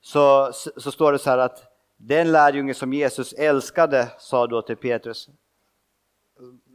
Så, 0.00 0.52
så, 0.52 0.70
så 0.76 0.90
står 0.90 1.12
det 1.12 1.18
så 1.18 1.30
här 1.30 1.38
att 1.38 1.62
den 1.96 2.32
lärjunge 2.32 2.74
som 2.74 2.92
Jesus 2.92 3.32
älskade 3.32 4.08
sa 4.18 4.46
då 4.46 4.62
till 4.62 4.76
Petrus, 4.76 5.28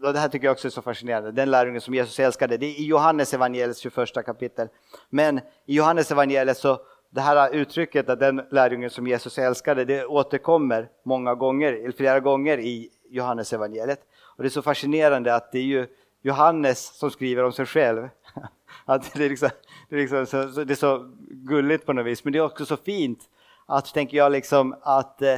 det 0.02 0.20
här 0.20 0.30
tycker 0.30 0.48
jag 0.48 0.52
också 0.52 0.68
är 0.68 0.72
så 0.72 0.82
fascinerande, 0.82 1.32
den 1.32 1.52
lärjunge 1.52 1.82
som 1.82 1.94
Jesus 1.94 2.20
älskade, 2.20 2.58
det 2.58 2.66
är 2.66 2.80
i 2.80 2.86
Johannes 2.86 3.34
evangeliets 3.34 3.80
21 3.80 4.26
kapitel. 4.26 4.68
Men 5.10 5.38
i 5.66 5.76
Johannes 5.76 6.12
evangeliet 6.12 6.58
så 6.58 6.80
det 7.10 7.22
här 7.22 7.50
uttrycket 7.54 8.10
att 8.10 8.20
den 8.20 8.42
lärjungen 8.52 8.90
som 8.90 9.08
Jesus 9.08 9.38
älskade, 9.38 9.86
det 9.86 10.06
återkommer 10.06 10.90
många 11.04 11.36
gånger, 11.36 11.92
flera 11.98 12.20
gånger 12.20 12.58
i 12.58 12.90
Johannes 13.10 13.54
evangeliet. 13.54 14.00
Och 14.38 14.44
det 14.44 14.48
är 14.48 14.50
så 14.50 14.62
fascinerande 14.62 15.36
att 15.36 15.52
det 15.52 15.60
är 15.60 15.64
ju 15.64 15.88
Johannes 16.22 16.98
som 16.98 17.12
skriver 17.12 17.44
om 17.44 17.52
sig 17.52 17.66
själv. 17.66 18.10
Att 18.86 19.14
det, 19.14 19.26
är 19.26 19.30
liksom, 19.30 19.50
det, 19.90 19.96
är 19.96 20.00
liksom 20.00 20.26
så, 20.26 20.64
det 20.64 20.74
är 20.74 20.76
så 20.76 21.12
gulligt 21.30 21.86
på 21.86 21.94
något 21.94 22.06
vis, 22.06 22.24
men 22.24 22.34
det 22.34 22.40
är 22.40 22.44
också 22.44 22.66
så 22.66 22.78
fint 22.78 23.20
att, 23.66 23.94
tänker 23.94 24.18
jag, 24.18 24.32
liksom, 24.32 24.76
att, 24.82 25.22
eh, 25.22 25.38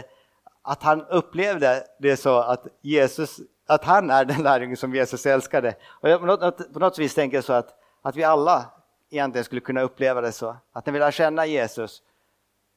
att 0.61 0.83
han 0.83 1.05
upplevde 1.05 1.83
det 1.99 2.17
så 2.17 2.37
att 2.39 2.67
Jesus, 2.81 3.39
att 3.67 3.83
han 3.83 4.09
är 4.09 4.25
den 4.25 4.43
lärjungen 4.43 4.77
som 4.77 4.95
Jesus 4.95 5.25
älskade. 5.25 5.75
Och 5.89 6.19
på 6.19 6.25
något, 6.25 6.73
på 6.73 6.79
något 6.79 6.99
vis 6.99 7.15
tänker 7.15 7.37
jag 7.37 7.43
så 7.43 7.53
att, 7.53 7.69
att 8.01 8.15
vi 8.15 8.23
alla 8.23 8.65
egentligen 9.11 9.45
skulle 9.45 9.61
kunna 9.61 9.81
uppleva 9.81 10.21
det 10.21 10.31
så. 10.31 10.55
Att 10.71 10.85
när 10.85 10.93
vi 10.93 10.99
lär 10.99 11.11
känna 11.11 11.45
Jesus 11.45 12.01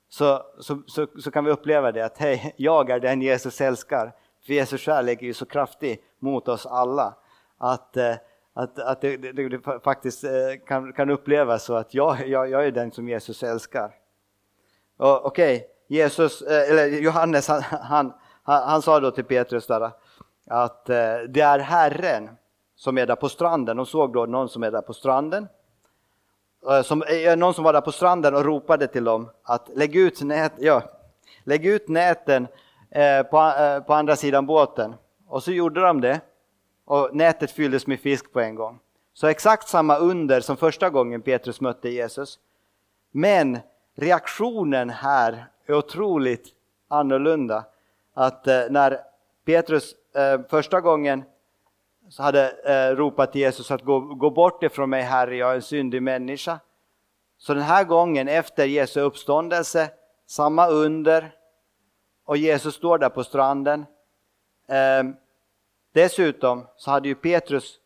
så, 0.09 0.43
så, 0.61 0.83
så, 0.87 1.07
så 1.19 1.31
kan 1.31 1.45
vi 1.45 1.51
uppleva 1.51 1.93
det 1.93 2.05
att 2.05 2.19
hej, 2.19 2.55
jag 2.57 2.91
är 2.91 3.01
den 3.01 3.23
Jesus 3.23 3.61
älskar. 3.61 4.13
För 4.47 4.53
Jesus 4.53 4.81
kärlek 4.81 5.23
är 5.23 5.27
ju 5.27 5.35
så 5.35 5.47
kraftig 5.47 6.03
mot 6.19 6.49
oss 6.49 6.67
alla. 6.67 7.15
Att, 7.59 7.97
eh, 7.97 8.15
att, 8.55 8.79
att 8.79 9.01
det, 9.01 9.17
det, 9.17 9.49
det 9.49 9.81
faktiskt 9.85 10.25
eh, 10.25 10.31
kan, 10.67 10.93
kan 10.93 11.11
upplevas 11.11 11.65
så 11.65 11.75
att 11.75 11.95
jag, 11.95 12.29
jag, 12.29 12.51
jag 12.51 12.67
är 12.67 12.71
den 12.71 12.93
som 12.93 13.09
Jesus 13.09 13.43
älskar. 13.43 13.95
Okej, 14.97 15.57
okay, 15.57 15.69
Jesus, 15.89 16.43
eh, 16.43 16.71
eller 16.71 16.87
Johannes, 16.87 17.49
han, 17.49 17.63
han, 17.63 18.13
han, 18.43 18.69
han, 18.69 18.83
sa 18.83 19.01
då 19.01 19.11
till 19.11 19.25
Petrus 19.25 19.67
där, 19.67 19.91
att 20.47 20.87
det 21.29 21.41
är 21.41 21.59
Herren 21.59 22.31
som 22.77 22.99
är 22.99 23.07
där 23.07 23.17
på 23.17 23.29
stranden. 23.29 23.77
De 23.77 23.87
såg 23.87 24.13
då 24.13 24.27
någon 24.27 24.49
som 24.49 24.63
är 24.63 24.71
där 24.71 24.83
på 24.83 24.93
stranden. 24.93 25.49
Eh, 26.71 26.83
som, 26.83 27.03
eh, 27.03 27.37
någon 27.37 27.55
som 27.55 27.65
var 27.65 27.73
där 27.73 27.81
på 27.81 27.93
stranden 27.93 28.35
och 28.35 28.45
ropade 28.45 28.87
till 28.87 29.05
dem 29.05 29.31
att 29.43 29.71
lägg 29.75 29.97
ut, 29.97 30.23
nät, 30.23 30.53
ja, 30.59 30.83
lägg 31.45 31.67
ut 31.67 31.89
näten 31.89 32.47
eh, 32.91 33.23
på, 33.23 33.39
eh, 33.39 33.81
på 33.81 33.95
andra 33.95 34.17
sidan 34.17 34.47
båten. 34.47 34.95
Och 35.29 35.43
så 35.43 35.53
gjorde 35.53 35.81
de 35.81 36.01
det 36.01 36.21
och 36.85 37.17
nätet 37.17 37.51
fylldes 37.51 37.87
med 37.87 38.01
fisk 38.01 38.33
på 38.33 38.41
en 38.41 38.55
gång. 38.55 38.79
Så 39.15 39.27
exakt 39.27 39.69
samma 39.69 39.97
under 39.97 40.41
som 40.41 40.57
första 40.57 40.91
gången 40.91 41.23
Petrus 41.23 41.61
mötte 41.61 41.89
Jesus. 41.89 42.39
Men 43.11 43.59
reaktionen 43.97 44.91
här 44.91 45.47
är 45.67 45.75
otroligt 45.75 46.49
annorlunda. 46.89 47.65
Att 48.15 48.47
när 48.47 48.99
Petrus 49.45 49.95
första 50.49 50.81
gången 50.81 51.23
så 52.09 52.23
hade 52.23 52.51
eh, 52.51 52.97
ropat 52.97 53.33
till 53.33 53.41
Jesus 53.41 53.71
att 53.71 53.83
gå, 53.83 54.01
gå 54.01 54.31
bort 54.31 54.63
ifrån 54.63 54.91
mig 54.91 55.03
Herre, 55.03 55.37
jag 55.37 55.51
är 55.51 55.55
en 55.55 55.63
syndig 55.63 56.03
människa. 56.03 56.61
Så 57.39 57.55
den 57.55 57.63
här 57.63 57.85
gången 57.85 58.29
efter 58.29 58.67
Jesu 58.67 59.01
uppståndelse, 59.01 59.91
samma 60.27 60.69
under 60.69 61.35
och 62.25 62.37
Jesus 62.37 62.75
står 62.75 62.99
där 62.99 63.09
på 63.09 63.25
stranden. 63.25 63.87
Eh, 64.69 65.05
dessutom 65.93 66.67
så 66.77 66.91
hade 66.91 67.09
ju 67.09 67.15
Petrus 67.15 67.79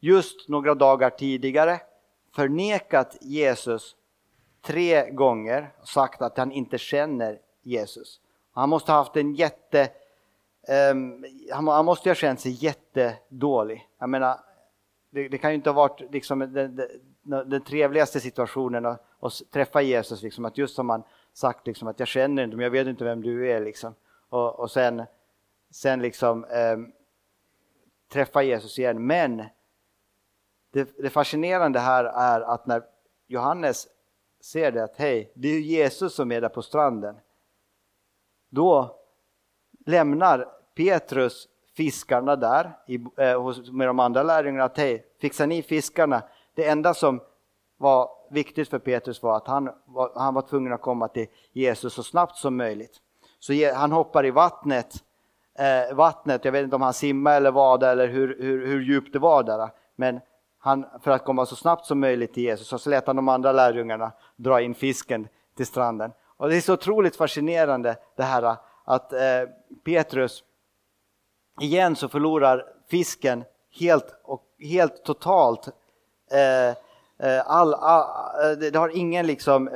just 0.00 0.48
några 0.48 0.74
dagar 0.74 1.10
tidigare 1.10 1.80
förnekat 2.34 3.16
Jesus 3.20 3.96
tre 4.62 5.10
gånger 5.10 5.72
och 5.80 5.88
sagt 5.88 6.22
att 6.22 6.38
han 6.38 6.52
inte 6.52 6.78
känner 6.78 7.38
Jesus. 7.62 8.20
Han 8.52 8.68
måste 8.68 8.92
ha 8.92 8.98
haft 8.98 9.16
en 9.16 9.34
jätte 9.34 9.90
Um, 10.68 11.24
han, 11.52 11.68
han, 11.68 11.84
måste 11.84 12.08
ju 12.08 12.10
ha 12.10 12.14
känt 12.14 12.40
sig 12.40 12.64
jättedålig. 12.64 13.88
Jag 13.98 14.08
menar, 14.08 14.40
det, 15.10 15.28
det 15.28 15.38
kan 15.38 15.50
ju 15.50 15.54
inte 15.54 15.70
ha 15.70 15.74
varit 15.74 16.12
liksom 16.12 16.38
den, 16.38 16.76
den, 17.22 17.50
den 17.50 17.64
trevligaste 17.64 18.20
situationen 18.20 18.86
att, 18.86 19.04
att, 19.20 19.32
träffa 19.50 19.82
Jesus, 19.82 20.22
liksom, 20.22 20.44
att 20.44 20.58
just 20.58 20.74
som 20.74 20.88
han 20.88 21.02
sagt 21.32 21.66
liksom, 21.66 21.88
att 21.88 21.98
jag 21.98 22.08
känner 22.08 22.44
inte, 22.44 22.56
men 22.56 22.64
jag 22.64 22.70
vet 22.70 22.86
inte 22.86 23.04
vem 23.04 23.22
du 23.22 23.50
är. 23.50 23.60
Liksom. 23.60 23.94
Och, 24.28 24.60
och 24.60 24.70
sen, 24.70 25.02
sen 25.70 26.02
liksom 26.02 26.44
um, 26.44 26.92
träffa 28.12 28.42
Jesus 28.42 28.78
igen. 28.78 29.06
Men 29.06 29.44
det, 30.70 30.96
det 30.98 31.10
fascinerande 31.10 31.78
här 31.78 32.04
är 32.04 32.40
att 32.40 32.66
när 32.66 32.82
Johannes 33.26 33.88
ser 34.40 34.72
det 34.72 34.84
att 34.84 34.96
hej, 34.96 35.32
det 35.34 35.48
är 35.48 35.60
Jesus 35.60 36.14
som 36.14 36.32
är 36.32 36.40
där 36.40 36.48
på 36.48 36.62
stranden. 36.62 37.16
Då 38.48 38.96
lämnar 39.86 40.57
Petrus 40.78 41.48
fiskarna 41.76 42.36
där 42.36 42.64
eh, 43.16 43.72
med 43.72 43.88
de 43.88 43.98
andra 43.98 44.22
lärjungarna 44.22 44.64
att 44.64 44.78
hej, 44.78 45.04
fixar 45.20 45.46
ni 45.46 45.62
fiskarna? 45.62 46.22
Det 46.54 46.68
enda 46.68 46.94
som 46.94 47.20
var 47.76 48.10
viktigt 48.30 48.68
för 48.68 48.78
Petrus 48.78 49.22
var 49.22 49.36
att 49.36 49.46
han 49.46 49.70
var, 49.86 50.12
han 50.14 50.34
var 50.34 50.42
tvungen 50.42 50.72
att 50.72 50.82
komma 50.82 51.08
till 51.08 51.26
Jesus 51.52 51.94
så 51.94 52.02
snabbt 52.02 52.36
som 52.36 52.56
möjligt. 52.56 52.96
Så 53.38 53.52
han 53.74 53.92
hoppar 53.92 54.26
i 54.26 54.30
vattnet, 54.30 54.94
eh, 55.58 55.96
vattnet, 55.96 56.44
jag 56.44 56.52
vet 56.52 56.64
inte 56.64 56.76
om 56.76 56.82
han 56.82 56.94
simmade 56.94 57.36
eller 57.36 57.50
vad 57.50 57.82
eller 57.82 58.08
hur, 58.08 58.36
hur, 58.40 58.66
hur 58.66 58.80
djupt 58.80 59.12
det 59.12 59.18
var 59.18 59.42
där, 59.42 59.70
men 59.96 60.20
han, 60.58 60.86
för 61.02 61.10
att 61.10 61.24
komma 61.24 61.46
så 61.46 61.56
snabbt 61.56 61.86
som 61.86 62.00
möjligt 62.00 62.34
till 62.34 62.42
Jesus 62.42 62.82
så 62.82 62.90
lät 62.90 63.06
han 63.06 63.16
de 63.16 63.28
andra 63.28 63.52
lärjungarna 63.52 64.12
dra 64.36 64.60
in 64.60 64.74
fisken 64.74 65.28
till 65.56 65.66
stranden. 65.66 66.12
Och 66.36 66.48
det 66.48 66.56
är 66.56 66.60
så 66.60 66.72
otroligt 66.72 67.16
fascinerande 67.16 67.96
det 68.16 68.22
här 68.22 68.56
att 68.84 69.12
eh, 69.12 69.20
Petrus 69.84 70.44
igen 71.60 71.96
så 71.96 72.08
förlorar 72.08 72.64
fisken 72.90 73.44
helt 73.80 74.14
och 74.22 74.44
helt 74.60 75.04
totalt. 75.04 75.68
Eh, 76.30 76.68
eh 77.28 77.42
all, 77.46 77.74
all, 77.74 78.04
eh, 78.44 78.58
det 78.58 78.78
har 78.78 78.96
ingen 78.96 79.26
liksom, 79.26 79.68
eh, 79.68 79.74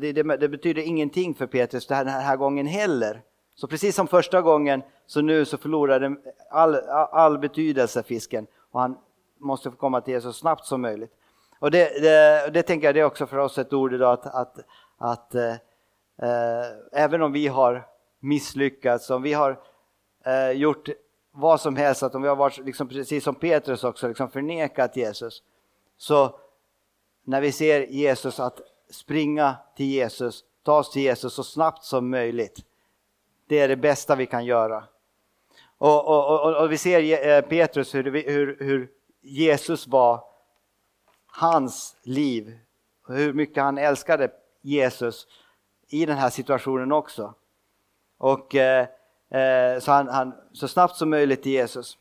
det, 0.00 0.12
det, 0.12 0.36
det, 0.36 0.48
betyder 0.48 0.82
ingenting 0.82 1.34
för 1.34 1.46
Petrus 1.46 1.86
den 1.86 1.96
här, 1.96 2.04
den 2.04 2.14
här 2.14 2.36
gången 2.36 2.66
heller. 2.66 3.22
Så 3.54 3.66
precis 3.66 3.96
som 3.96 4.06
första 4.06 4.42
gången 4.42 4.82
så 5.06 5.20
nu 5.20 5.44
så 5.44 5.58
förlorar 5.58 6.00
den 6.00 6.18
all, 6.50 6.76
all 7.12 7.38
betydelse 7.38 8.02
fisken 8.02 8.46
och 8.70 8.80
han 8.80 8.96
måste 9.38 9.70
få 9.70 9.76
komma 9.76 10.00
till 10.00 10.14
Jesus 10.14 10.36
så 10.36 10.40
snabbt 10.40 10.66
som 10.66 10.80
möjligt. 10.80 11.12
Och 11.58 11.70
det, 11.70 12.02
det, 12.02 12.50
det 12.52 12.62
tänker 12.62 12.88
jag 12.88 12.94
det 12.94 13.00
är 13.00 13.04
också 13.04 13.26
för 13.26 13.38
oss 13.38 13.58
ett 13.58 13.72
ord 13.72 13.94
idag 13.94 14.12
att, 14.12 14.26
att, 14.26 14.58
att 14.98 15.34
eh, 15.34 15.50
eh 16.22 16.66
även 16.92 17.22
om 17.22 17.32
vi 17.32 17.46
har 17.46 17.86
misslyckats, 18.20 19.10
om 19.10 19.22
vi 19.22 19.32
har 19.32 19.58
eh, 20.24 20.50
gjort 20.50 20.88
vad 21.30 21.60
som 21.60 21.76
helst, 21.76 22.02
att 22.02 22.14
om 22.14 22.22
vi 22.22 22.28
har 22.28 22.36
varit 22.36 22.58
liksom, 22.58 22.88
precis 22.88 23.24
som 23.24 23.34
Petrus 23.34 23.84
också, 23.84 24.08
liksom 24.08 24.30
förnekat 24.30 24.96
Jesus. 24.96 25.42
Så 25.96 26.40
när 27.24 27.40
vi 27.40 27.52
ser 27.52 27.80
Jesus 27.80 28.40
att 28.40 28.60
springa 28.90 29.56
till 29.76 29.86
Jesus, 29.86 30.44
ta 30.62 30.78
oss 30.78 30.90
till 30.90 31.02
Jesus 31.02 31.34
så 31.34 31.44
snabbt 31.44 31.84
som 31.84 32.10
möjligt. 32.10 32.64
Det 33.46 33.58
är 33.58 33.68
det 33.68 33.76
bästa 33.76 34.16
vi 34.16 34.26
kan 34.26 34.44
göra. 34.44 34.84
Och, 35.78 36.08
och, 36.08 36.44
och, 36.44 36.62
och 36.62 36.72
vi 36.72 36.78
ser 36.78 37.28
eh, 37.28 37.40
Petrus 37.40 37.94
hur, 37.94 38.04
hur, 38.04 38.56
hur 38.60 38.90
Jesus 39.20 39.86
var 39.86 40.24
hans 41.26 41.96
liv, 42.02 42.58
hur 43.08 43.32
mycket 43.32 43.62
han 43.62 43.78
älskade 43.78 44.30
Jesus 44.62 45.26
i 45.88 46.06
den 46.06 46.16
här 46.16 46.30
situationen 46.30 46.92
också. 46.92 47.34
Och 48.18 48.54
Eh, 48.54 48.86
Eh, 49.30 49.80
så, 49.80 49.92
han, 49.92 50.08
han, 50.08 50.34
så 50.52 50.68
snabbt 50.68 50.96
som 50.96 51.10
möjligt 51.10 51.42
till 51.42 51.52
Jesus. 51.52 51.98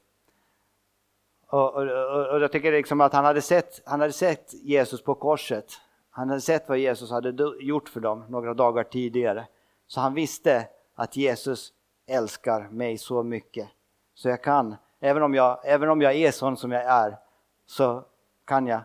Och, 1.47 1.75
och, 1.75 1.83
och 2.31 2.41
jag 2.41 2.51
tycker 2.51 2.71
liksom 2.71 3.01
att 3.01 3.13
han 3.13 3.25
hade, 3.25 3.41
sett, 3.41 3.81
han 3.85 3.99
hade 3.99 4.13
sett 4.13 4.53
Jesus 4.53 5.03
på 5.03 5.15
korset. 5.15 5.65
Han 6.09 6.29
hade 6.29 6.41
sett 6.41 6.69
vad 6.69 6.77
Jesus 6.77 7.11
hade 7.11 7.33
gjort 7.59 7.89
för 7.89 7.99
dem 7.99 8.25
några 8.29 8.53
dagar 8.53 8.83
tidigare. 8.83 9.47
Så 9.87 10.01
han 10.01 10.13
visste 10.13 10.67
att 10.95 11.15
Jesus 11.15 11.73
älskar 12.07 12.67
mig 12.69 12.97
så 12.97 13.23
mycket. 13.23 13.69
Så 14.13 14.29
jag 14.29 14.43
kan, 14.43 14.75
även 14.99 15.23
om 15.23 15.33
jag, 15.33 15.59
även 15.63 15.89
om 15.89 16.01
jag 16.01 16.15
är 16.15 16.31
sån 16.31 16.57
som 16.57 16.71
jag 16.71 16.83
är, 16.83 17.17
så 17.65 18.03
kan 18.45 18.67
jag. 18.67 18.81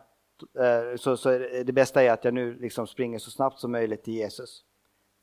Eh, 0.55 0.97
så, 0.97 1.17
så 1.17 1.29
det 1.65 1.73
bästa 1.73 2.03
är 2.03 2.11
att 2.11 2.25
jag 2.25 2.35
nu 2.35 2.55
liksom 2.55 2.87
springer 2.87 3.19
så 3.19 3.31
snabbt 3.31 3.59
som 3.59 3.73
möjligt 3.73 4.05
till 4.05 4.15
Jesus. 4.15 4.65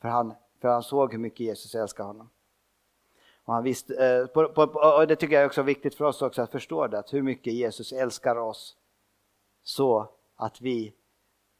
För 0.00 0.08
han, 0.08 0.34
för 0.60 0.68
han 0.68 0.82
såg 0.82 1.12
hur 1.12 1.18
mycket 1.18 1.40
Jesus 1.40 1.74
älskar 1.74 2.04
honom. 2.04 2.30
Och, 3.46 3.54
han 3.54 3.62
visste, 3.62 4.06
eh, 4.06 4.26
på, 4.26 4.48
på, 4.48 4.62
och 4.62 5.06
det 5.06 5.16
tycker 5.16 5.34
jag 5.34 5.42
är 5.42 5.46
också 5.46 5.62
viktigt 5.62 5.94
för 5.94 6.04
oss 6.04 6.22
också 6.22 6.42
att 6.42 6.50
förstå 6.50 6.86
det, 6.86 6.98
att 6.98 7.14
hur 7.14 7.22
mycket 7.22 7.52
Jesus 7.52 7.92
älskar 7.92 8.36
oss 8.36 8.76
så 9.62 10.08
att 10.36 10.60
vi 10.60 10.94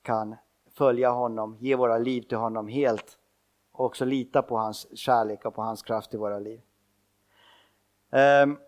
kan 0.03 0.37
följa 0.75 1.11
honom, 1.11 1.57
ge 1.61 1.75
våra 1.75 1.99
liv 1.99 2.23
till 2.23 2.39
honom 2.39 2.69
helt 2.69 3.19
och 3.73 3.85
också 3.85 4.05
lita 4.05 4.43
på 4.43 4.57
hans 4.57 4.99
kärlek 4.99 5.45
och 5.45 5.55
på 5.55 5.63
hans 5.63 5.83
kraft 5.83 6.15
i 6.15 6.17
våra 6.17 6.39
liv. 6.39 6.61
Um, 8.11 8.59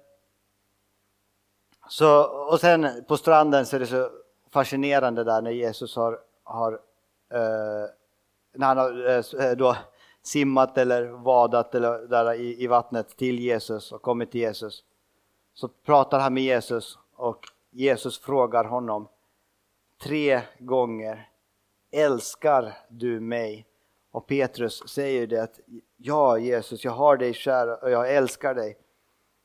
så, 1.88 2.22
och 2.22 2.61
sen 2.61 3.04
på 3.09 3.16
stranden 3.16 3.66
så 3.66 3.76
är 3.76 3.81
det 3.81 3.87
så 3.87 4.11
fascinerande 4.50 5.24
där 5.24 5.42
när 5.42 5.50
Jesus 5.50 5.96
har, 5.96 6.18
har 6.44 6.72
uh, 6.72 7.88
när 8.52 8.66
han 8.66 8.78
har 8.78 9.09
uh, 9.09 9.57
då 9.57 9.76
simmat 10.29 10.79
eller 10.79 11.05
vadat 11.07 11.75
eller 11.75 11.99
där 11.99 12.35
i, 12.35 12.62
i 12.62 12.67
vattnet 12.67 13.17
till 13.17 13.38
Jesus 13.38 13.93
och 13.93 14.03
kommit 14.03 14.31
till 14.31 14.41
Jesus. 14.41 14.85
Så 15.55 15.69
pratar 15.69 16.21
han 16.21 16.35
med 16.35 16.43
Jesus 16.43 16.99
och 17.17 17.47
Jesus 17.71 18.19
frågar 18.19 18.64
honom 18.64 19.09
tre 20.03 20.41
gånger 20.59 21.29
Älskar 21.91 22.75
du 22.88 23.21
mig? 23.21 23.67
Och 24.11 24.27
Petrus 24.27 24.88
säger 24.88 25.27
det 25.27 25.43
att 25.43 25.61
ja 25.97 26.38
Jesus, 26.38 26.85
jag 26.85 26.93
har 26.93 27.17
dig 27.17 27.35
kär 27.35 27.85
och 27.85 27.91
jag 27.91 28.14
älskar 28.14 28.55
dig. 28.55 28.77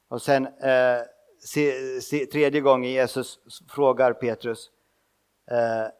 Och 0.07 0.21
sen 0.21 0.45
eh, 0.45 1.01
se, 1.39 2.01
se, 2.01 2.25
tredje 2.25 2.61
gången 2.61 2.91
Jesus 2.91 3.39
frågar 3.69 4.13
Petrus 4.13 4.71
eh, 5.51 5.91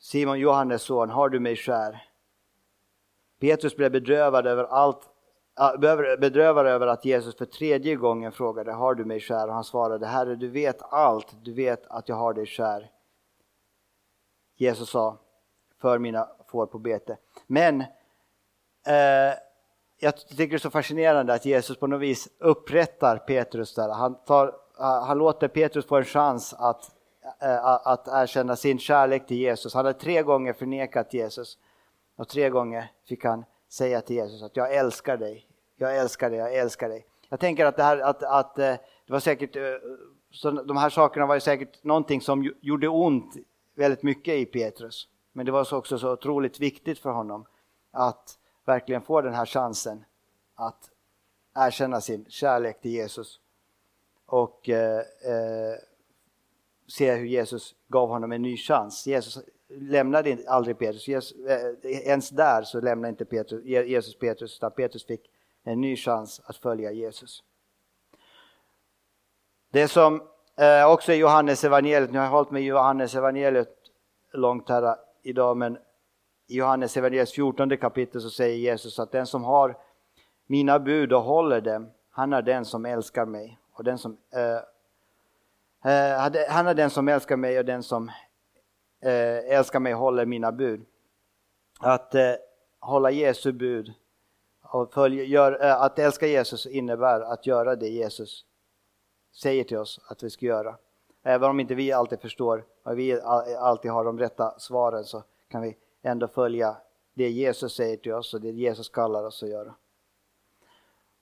Simon 0.00 0.38
Johannes 0.38 0.82
son, 0.82 1.10
har 1.10 1.28
du 1.28 1.40
mig 1.40 1.56
kär? 1.56 2.08
Petrus 3.40 3.76
blev 3.76 3.92
bedrövad 3.92 4.46
över 4.46 4.64
allt 4.64 5.10
bedrövad 6.18 6.66
över 6.66 6.86
att 6.86 7.04
Jesus 7.04 7.36
för 7.36 7.44
tredje 7.44 7.96
gången 7.96 8.32
frågade 8.32 8.72
Har 8.72 8.94
du 8.94 9.04
mig 9.04 9.20
kär? 9.20 9.48
Och 9.48 9.54
han 9.54 9.64
svarade 9.64 10.06
Herre, 10.06 10.34
du 10.34 10.48
vet 10.48 10.82
allt, 10.82 11.36
du 11.42 11.52
vet 11.52 11.86
att 11.86 12.08
jag 12.08 12.16
har 12.16 12.34
dig 12.34 12.46
kär. 12.46 12.90
Jesus 14.56 14.90
sa 14.90 15.18
För 15.80 15.98
mina 15.98 16.28
får 16.50 16.66
på 16.66 16.78
bete. 16.78 17.16
Men 17.46 17.80
eh, 17.80 19.34
jag 20.00 20.16
tycker 20.16 20.46
det 20.46 20.54
är 20.54 20.58
så 20.58 20.70
fascinerande 20.70 21.34
att 21.34 21.46
Jesus 21.46 21.76
på 21.76 21.86
något 21.86 22.00
vis 22.00 22.28
upprättar 22.38 23.18
Petrus 23.18 23.74
där. 23.74 23.88
Han, 23.88 24.14
tar, 24.14 24.46
eh, 24.78 25.04
han 25.04 25.18
låter 25.18 25.48
Petrus 25.48 25.86
få 25.86 25.96
en 25.96 26.04
chans 26.04 26.54
att, 26.58 26.90
eh, 27.42 27.64
att 27.64 28.08
erkänna 28.08 28.56
sin 28.56 28.78
kärlek 28.78 29.26
till 29.26 29.36
Jesus. 29.36 29.74
Han 29.74 29.86
har 29.86 29.92
tre 29.92 30.22
gånger 30.22 30.52
förnekat 30.52 31.14
Jesus. 31.14 31.58
Och 32.16 32.28
tre 32.28 32.50
gånger 32.50 32.92
fick 33.04 33.24
han 33.24 33.44
säga 33.68 34.00
till 34.00 34.16
Jesus 34.16 34.42
att 34.42 34.56
jag 34.56 34.74
älskar 34.74 35.16
dig, 35.16 35.48
jag 35.76 35.96
älskar 35.96 36.30
dig, 36.30 36.38
jag 36.38 36.54
älskar 36.54 36.88
dig. 36.88 37.06
Jag 37.28 37.40
tänker 37.40 37.66
att 37.66 37.76
det 37.76 37.82
här 37.82 37.98
att, 37.98 38.22
att 38.22 38.58
eh, 38.58 38.74
det 39.06 39.12
var 39.12 39.20
säkert 39.20 39.56
eh, 39.56 39.62
Så 40.30 40.50
de 40.50 40.76
här 40.76 40.90
sakerna 40.90 41.26
var 41.26 41.34
ju 41.34 41.40
säkert 41.40 41.84
någonting 41.84 42.20
som 42.20 42.52
gjorde 42.60 42.88
ont 42.88 43.34
väldigt 43.74 44.02
mycket 44.02 44.34
i 44.34 44.46
Petrus. 44.46 45.08
Men 45.32 45.46
det 45.46 45.52
var 45.52 45.74
också 45.74 45.98
så 45.98 46.12
otroligt 46.12 46.60
viktigt 46.60 46.98
för 46.98 47.10
honom 47.10 47.46
att 47.90 48.38
verkligen 48.64 49.02
få 49.02 49.20
den 49.20 49.34
här 49.34 49.46
chansen 49.46 50.04
att 50.54 50.90
erkänna 51.54 52.00
sin 52.00 52.24
kärlek 52.28 52.80
till 52.80 52.90
Jesus 52.90 53.40
och 54.26 54.68
eh, 54.68 54.98
eh, 54.98 55.74
se 56.88 57.14
hur 57.14 57.26
Jesus 57.26 57.74
gav 57.88 58.08
honom 58.08 58.32
en 58.32 58.42
ny 58.42 58.56
chans. 58.56 59.06
Jesus 59.06 59.38
lämnade 59.68 60.38
aldrig 60.48 60.78
Petrus, 60.78 61.08
Jesus, 61.08 61.46
eh, 61.46 61.90
ens 62.08 62.30
där 62.30 62.62
så 62.62 62.80
lämnade 62.80 63.08
inte 63.08 63.24
Petrus, 63.24 63.64
Jesus 63.64 64.18
Petrus 64.18 64.56
utan 64.56 64.70
Petrus 64.70 65.06
fick 65.06 65.30
en 65.64 65.80
ny 65.80 65.96
chans 65.96 66.40
att 66.44 66.56
följa 66.56 66.92
Jesus. 66.92 67.42
Det 69.72 69.88
som 69.88 70.22
eh, 70.56 70.92
också 70.92 71.12
är 71.12 71.16
Johannes 71.16 71.64
evangeliet, 71.64 72.12
nu 72.12 72.18
har 72.18 72.24
jag 72.24 72.32
hållit 72.32 72.50
med 72.50 72.62
Johannes 72.62 73.14
evangeliet 73.14 73.76
långt 74.32 74.68
här 74.68 74.96
idag, 75.22 75.56
men 75.56 75.78
i 76.48 76.56
Johannes 76.56 76.96
evangeliets 76.96 77.32
14 77.32 77.76
kapitel 77.76 78.20
så 78.20 78.30
säger 78.30 78.56
Jesus 78.56 78.98
att 78.98 79.12
den 79.12 79.26
som 79.26 79.44
har 79.44 79.76
mina 80.46 80.78
bud 80.78 81.12
och 81.12 81.22
håller 81.22 81.60
dem, 81.60 81.90
han 82.10 82.32
är 82.32 82.42
den 82.42 82.64
som 82.64 82.86
älskar 82.86 83.26
mig. 83.26 83.58
Och 83.72 83.84
den 83.84 83.98
som, 83.98 84.18
eh, 84.32 84.56
eh 85.92 86.48
han 86.48 86.66
är 86.66 86.74
den 86.74 86.90
som 86.90 87.08
älskar 87.08 87.36
mig 87.36 87.58
och 87.58 87.64
den 87.64 87.82
som 87.82 88.10
eh, 89.00 89.58
älskar 89.58 89.80
mig 89.80 89.92
håller 89.92 90.26
mina 90.26 90.52
bud. 90.52 90.86
Att 91.80 92.14
eh, 92.14 92.32
hålla 92.80 93.10
Jesu 93.10 93.52
bud 93.52 93.92
och 94.62 94.94
följa, 94.94 95.24
gör, 95.24 95.64
eh, 95.64 95.82
att 95.82 95.98
älska 95.98 96.26
Jesus 96.26 96.66
innebär 96.66 97.20
att 97.20 97.46
göra 97.46 97.76
det 97.76 97.88
Jesus 97.88 98.44
säger 99.32 99.64
till 99.64 99.78
oss 99.78 100.00
att 100.08 100.22
vi 100.22 100.30
ska 100.30 100.46
göra. 100.46 100.76
Även 101.22 101.50
om 101.50 101.60
inte 101.60 101.74
vi 101.74 101.92
alltid 101.92 102.20
förstår 102.20 102.64
och 102.82 102.98
vi 102.98 103.20
alltid 103.58 103.90
har 103.90 104.04
de 104.04 104.18
rätta 104.18 104.58
svaren 104.58 105.04
så 105.04 105.22
kan 105.48 105.62
vi 105.62 105.76
ändå 106.02 106.28
följa 106.28 106.76
det 107.14 107.28
Jesus 107.28 107.76
säger 107.76 107.96
till 107.96 108.12
oss 108.12 108.34
och 108.34 108.40
det 108.40 108.50
Jesus 108.50 108.88
kallar 108.88 109.24
oss 109.24 109.42
att 109.42 109.48
göra. 109.48 109.74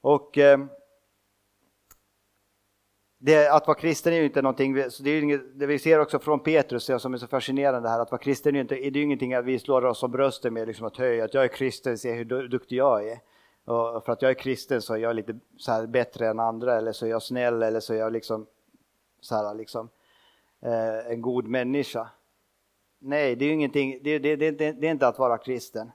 Och 0.01 0.39
eh, 0.39 0.59
det, 3.27 3.49
att 3.49 3.67
vara 3.67 3.79
kristen 3.79 4.13
är 4.13 4.17
ju 4.17 4.25
inte 4.25 4.43
någonting, 4.43 4.75
det, 4.75 5.11
är 5.11 5.23
inget, 5.23 5.59
det 5.59 5.67
vi 5.67 5.79
ser 5.79 6.01
också 6.01 6.19
från 6.19 6.41
Petrus 6.41 6.91
som 6.99 7.15
är 7.15 7.19
så 7.19 7.27
fascinerande 7.27 7.89
här, 7.89 8.01
att 8.01 8.11
vara 8.11 8.23
kristen 8.23 8.55
är 8.55 8.55
ju 8.55 8.61
inte, 8.61 8.75
det 8.75 8.99
är 8.99 9.03
ingenting 9.03 9.35
att 9.35 9.45
vi 9.45 9.59
slår 9.59 9.85
oss 9.85 10.03
om 10.03 10.11
bröstet 10.11 10.53
med, 10.53 10.69
liksom 10.69 10.87
att 10.87 10.97
höja, 10.97 11.25
att 11.25 11.35
jag 11.35 11.45
är 11.45 11.49
kristen, 11.49 11.99
se 11.99 12.13
hur 12.13 12.49
duktig 12.49 12.77
jag 12.77 13.09
är. 13.09 13.19
Och 13.65 14.05
för 14.05 14.13
att 14.13 14.23
jag 14.23 14.31
är 14.31 14.35
kristen 14.35 14.83
så 14.83 14.95
är 14.95 14.99
jag 14.99 15.17
lite 15.17 15.39
så 15.57 15.87
bättre 15.87 16.29
än 16.29 16.41
andra, 16.41 16.79
eller 16.79 16.93
så 16.93 17.07
är 17.07 17.11
jag 17.11 17.23
snäll, 17.23 17.63
eller 17.63 17.81
så 17.81 17.95
är 17.95 17.99
jag 17.99 18.13
liksom, 18.13 18.47
så 19.21 19.35
här, 19.35 19.55
liksom 19.55 19.89
eh, 20.63 21.13
en 21.13 21.23
god 21.23 21.49
människa. 21.49 22.09
Nej, 22.99 23.37
det 23.37 23.45
är 23.45 23.47
ju 23.47 23.55
ingenting, 23.55 24.01
det, 24.03 24.19
det, 24.19 24.37
det, 24.37 24.51
det 24.51 24.87
är 24.87 24.91
inte 24.91 25.09
att 25.09 25.19
vara 25.19 25.39
kristen. 25.39 25.91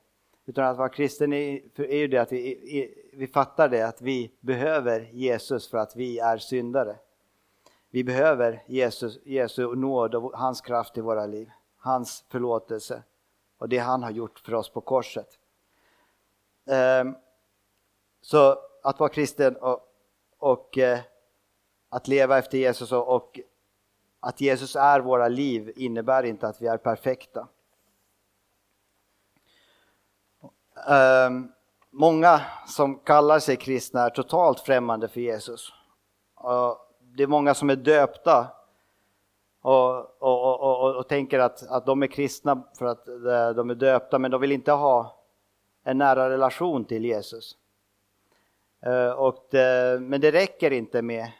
Utan 0.45 0.65
att 0.65 0.77
vara 0.77 0.89
kristen 0.89 1.33
är, 1.33 1.61
är 1.75 1.97
ju 1.97 2.07
det 2.07 2.17
att 2.17 2.31
vi, 2.31 2.93
vi 3.13 3.27
fattar 3.27 3.69
det, 3.69 3.87
att 3.87 4.01
vi 4.01 4.31
behöver 4.39 5.09
Jesus 5.11 5.69
för 5.69 5.77
att 5.77 5.95
vi 5.95 6.19
är 6.19 6.37
syndare. 6.37 6.95
Vi 7.89 8.03
behöver 8.03 8.63
Jesus, 8.67 9.19
Jesu 9.25 9.75
nåd 9.75 10.15
och 10.15 10.31
hans 10.37 10.61
kraft 10.61 10.97
i 10.97 11.01
våra 11.01 11.25
liv, 11.25 11.51
hans 11.77 12.25
förlåtelse 12.29 13.03
och 13.57 13.69
det 13.69 13.77
han 13.77 14.03
har 14.03 14.11
gjort 14.11 14.39
för 14.39 14.53
oss 14.53 14.69
på 14.69 14.81
korset. 14.81 15.39
Ehm, 16.65 17.15
så 18.21 18.57
att 18.83 18.99
vara 18.99 19.09
kristen 19.09 19.55
och, 19.55 19.79
och 20.37 20.77
eh, 20.77 20.99
att 21.89 22.07
leva 22.07 22.37
efter 22.37 22.57
Jesus 22.57 22.91
och, 22.91 23.15
och, 23.15 23.39
att 24.19 24.41
Jesus 24.41 24.75
är 24.75 24.99
våra 24.99 25.27
liv 25.27 25.73
innebär 25.75 26.23
inte 26.23 26.47
att 26.47 26.61
vi 26.61 26.67
är 26.67 26.77
perfekta. 26.77 27.47
Ehm, 30.87 31.51
många 31.89 32.41
som 32.67 32.99
kallar 32.99 33.39
sig 33.39 33.55
kristna 33.55 34.01
är 34.01 34.09
totalt 34.09 34.59
främmande 34.59 35.07
för 35.07 35.19
Jesus. 35.21 35.73
Det 37.15 37.23
är 37.23 37.27
många 37.27 37.53
som 37.53 37.69
är 37.69 37.75
döpta 37.75 38.47
och, 39.61 40.21
och, 40.21 40.61
och, 40.61 40.95
och, 40.95 41.07
tänker 41.07 41.39
att, 41.39 41.67
att 41.67 41.85
de 41.85 42.03
är 42.03 42.07
kristna 42.07 42.63
för 42.77 42.85
att 42.85 43.07
eh, 43.07 43.49
de 43.55 43.69
är 43.69 43.75
döpta, 43.75 44.19
men 44.19 44.31
de 44.31 44.41
vill 44.41 44.51
inte 44.51 44.71
ha 44.71 45.19
en 45.83 45.97
nära 45.97 46.29
relation 46.29 46.85
till 46.85 47.05
Jesus. 47.05 47.57
Eh, 48.81 49.11
och 49.11 49.47
det, 49.51 49.99
men 50.01 50.21
det 50.21 50.31
räcker 50.31 50.71
inte 50.71 51.01
med 51.01 51.31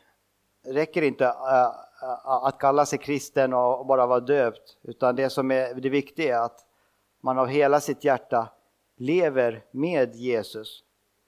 räcker 0.65 1.01
inte 1.01 1.33
att 2.23 2.57
kalla 2.57 2.85
sig 2.85 2.99
kristen 2.99 3.53
och 3.53 3.85
bara 3.85 4.05
vara 4.05 4.19
döpt, 4.19 4.77
utan 4.81 5.15
det 5.15 5.29
som 5.29 5.51
är 5.51 5.73
det 5.73 5.89
viktiga 5.89 6.37
är 6.37 6.41
att 6.41 6.65
man 7.21 7.37
av 7.37 7.47
hela 7.47 7.79
sitt 7.79 8.03
hjärta 8.03 8.49
lever 8.95 9.63
med 9.71 10.15
Jesus, 10.15 10.83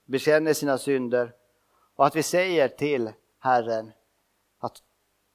bekänner 0.05 0.53
sina 0.53 0.77
synder 0.77 1.33
och 1.95 2.05
att 2.05 2.15
vi 2.15 2.23
säger 2.23 2.67
till 2.67 3.11
Herren 3.39 3.91
att 4.61 4.77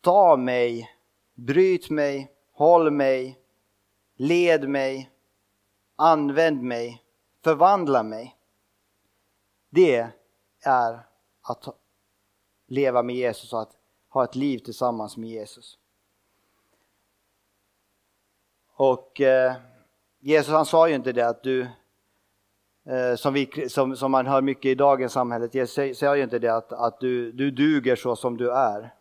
ta 0.01 0.37
mig, 0.37 0.91
bryt 1.35 1.91
mig, 1.91 2.33
håll 2.53 2.91
mig, 2.91 3.39
led 4.17 4.69
mig, 4.69 5.11
använd 5.97 6.63
mig, 6.63 7.03
förvandla 7.45 8.03
mig. 8.03 8.37
Det 9.71 10.11
är 10.61 11.07
att 11.43 11.69
leva 12.67 13.03
med 13.03 13.17
Jesus 13.17 13.53
och 13.53 13.63
att 13.63 13.77
ha 14.09 14.25
ett 14.25 14.35
liv 14.35 14.59
tillsammans 14.59 15.17
med 15.17 15.31
Jesus. 15.31 15.79
Och 18.73 19.21
eh, 19.21 19.55
Jesus 20.21 20.53
han 20.53 20.67
sa 20.67 20.89
ju 20.89 20.95
inte 20.95 21.13
det 21.13 21.29
att 21.29 21.43
du, 21.43 21.61
eh, 22.85 23.15
som, 23.17 23.35
vi, 23.35 23.69
som, 23.69 23.97
som 23.97 24.11
man 24.11 24.27
hör 24.27 24.43
mycket 24.43 24.65
i 24.65 24.75
dagens 24.75 25.13
samhälle, 25.13 25.49
Jesus 25.53 25.99
säger 25.99 26.15
ju 26.15 26.23
inte 26.23 26.39
det 26.39 26.55
att, 26.57 26.73
att 26.73 27.01
du, 27.01 27.33
du 27.33 27.51
duger 27.51 27.97
så 27.97 28.17
som 28.17 28.37
du 28.37 28.53
är. 28.53 28.95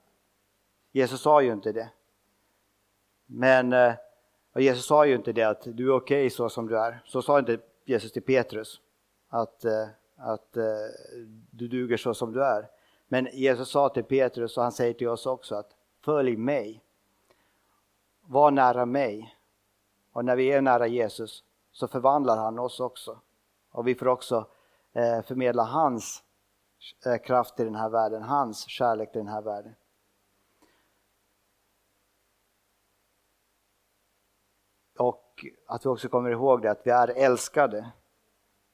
Jesus 0.95 1.21
sa 1.21 1.41
ju 1.41 1.53
inte 1.53 1.71
det. 1.71 1.89
Men 3.25 3.73
och 4.55 4.61
Jesus 4.61 4.85
sa 4.85 5.05
ju 5.05 5.15
inte 5.15 5.33
det 5.33 5.43
att 5.43 5.61
du 5.61 5.87
är 5.87 5.95
okej 5.95 6.25
okay 6.25 6.29
så 6.29 6.49
som 6.49 6.67
du 6.67 6.79
är. 6.79 7.03
Så 7.05 7.21
sa 7.21 7.39
inte 7.39 7.59
Jesus 7.85 8.11
till 8.11 8.21
Petrus. 8.21 8.81
Att, 9.29 9.65
eh, 9.65 9.87
att 10.17 10.57
eh, 10.57 10.63
du 11.51 11.67
duger 11.67 11.97
så 11.97 12.13
som 12.13 12.33
du 12.33 12.43
är. 12.43 12.69
Men 13.07 13.27
Jesus 13.33 13.69
sa 13.69 13.89
till 13.89 14.03
Petrus 14.03 14.57
och 14.57 14.63
han 14.63 14.71
säger 14.71 14.93
till 14.93 15.07
oss 15.07 15.25
också 15.25 15.55
att 15.55 15.75
följ 16.05 16.37
mig. 16.37 16.83
Var 18.21 18.51
nära 18.51 18.85
mig. 18.85 19.35
Och 20.11 20.25
när 20.25 20.35
vi 20.35 20.51
är 20.51 20.61
nära 20.61 20.87
Jesus 20.87 21.43
så 21.71 21.87
förvandlar 21.87 22.37
han 22.37 22.59
oss 22.59 22.79
också. 22.79 23.19
Och 23.71 23.87
vi 23.87 23.95
får 23.95 24.07
också 24.07 24.47
förmedla 25.25 25.63
hans 25.63 26.23
kraft 27.23 27.59
i 27.59 27.63
den 27.63 27.75
här 27.75 27.89
världen, 27.89 28.23
hans 28.23 28.67
kärlek 28.69 29.11
till 29.11 29.19
den 29.19 29.33
här 29.33 29.41
världen. 29.41 29.75
Och 35.35 35.45
att 35.75 35.85
vi 35.85 35.89
också 35.89 36.09
kommer 36.09 36.29
ihåg 36.29 36.61
det, 36.61 36.71
att 36.71 36.81
vi 36.83 36.91
är 36.91 37.07
älskade. 37.07 37.91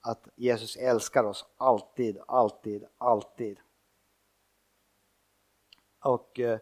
Att 0.01 0.27
Jesus 0.35 0.75
älskar 0.75 1.23
oss 1.23 1.45
alltid, 1.57 2.17
alltid, 2.27 2.85
alltid. 2.97 3.59
Och 6.03 6.39
eh, 6.39 6.59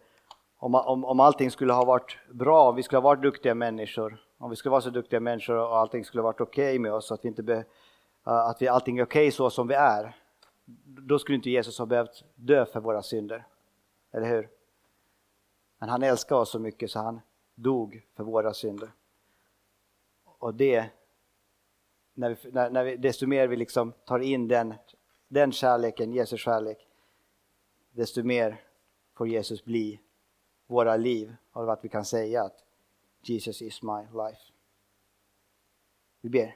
om, 0.57 0.75
om, 0.75 1.05
om 1.05 1.19
allting 1.19 1.51
skulle 1.51 1.73
ha 1.73 1.85
varit 1.85 2.17
bra, 2.31 2.69
om 2.69 2.75
vi 2.75 2.83
skulle 2.83 2.97
ha 2.97 3.03
varit 3.03 3.21
duktiga 3.21 3.55
människor, 3.55 4.25
om 4.37 4.49
vi 4.49 4.55
skulle 4.55 4.71
vara 4.71 4.81
så 4.81 4.89
duktiga 4.89 5.19
människor 5.19 5.55
och 5.55 5.77
allting 5.77 6.05
skulle 6.05 6.21
ha 6.21 6.25
varit 6.25 6.41
okej 6.41 6.69
okay 6.69 6.79
med 6.79 6.93
oss, 6.93 7.11
att, 7.11 7.25
vi 7.25 7.27
inte 7.27 7.43
be, 7.43 7.57
eh, 8.27 8.33
att 8.33 8.61
vi, 8.61 8.67
allting 8.67 8.99
är 8.99 9.03
okej 9.03 9.21
okay 9.27 9.31
så 9.31 9.49
som 9.49 9.67
vi 9.67 9.73
är, 9.73 10.15
då 10.83 11.19
skulle 11.19 11.35
inte 11.35 11.49
Jesus 11.49 11.79
ha 11.79 11.85
behövt 11.85 12.23
dö 12.35 12.65
för 12.65 12.79
våra 12.79 13.03
synder. 13.03 13.45
Eller 14.11 14.27
hur? 14.27 14.49
Men 15.79 15.89
han 15.89 16.03
älskar 16.03 16.35
oss 16.35 16.51
så 16.51 16.59
mycket 16.59 16.91
så 16.91 16.99
han 16.99 17.21
dog 17.55 18.01
för 18.15 18.23
våra 18.23 18.53
synder. 18.53 18.91
Och 20.39 20.53
det, 20.53 20.89
när 22.13 22.29
vi, 22.29 22.51
när, 22.51 22.69
när 22.69 22.83
vi, 22.83 22.97
desto 22.97 23.27
mer 23.27 23.47
vi 23.47 23.55
liksom 23.55 23.93
tar 24.05 24.19
in 24.19 24.47
den, 24.47 24.73
den 25.27 25.51
kärleken, 25.51 26.13
Jesu 26.13 26.37
kärlek, 26.37 26.87
desto 27.91 28.23
mer 28.23 28.61
får 29.13 29.27
Jesus 29.27 29.65
bli 29.65 29.99
våra 30.67 30.97
liv 30.97 31.35
och 31.51 31.73
att 31.73 31.85
vi 31.85 31.89
kan 31.89 32.05
säga 32.05 32.43
att 32.43 32.63
Jesus 33.21 33.61
is 33.61 33.81
my 33.81 34.01
life. 34.01 34.41
Vi 36.21 36.29
ber. 36.29 36.55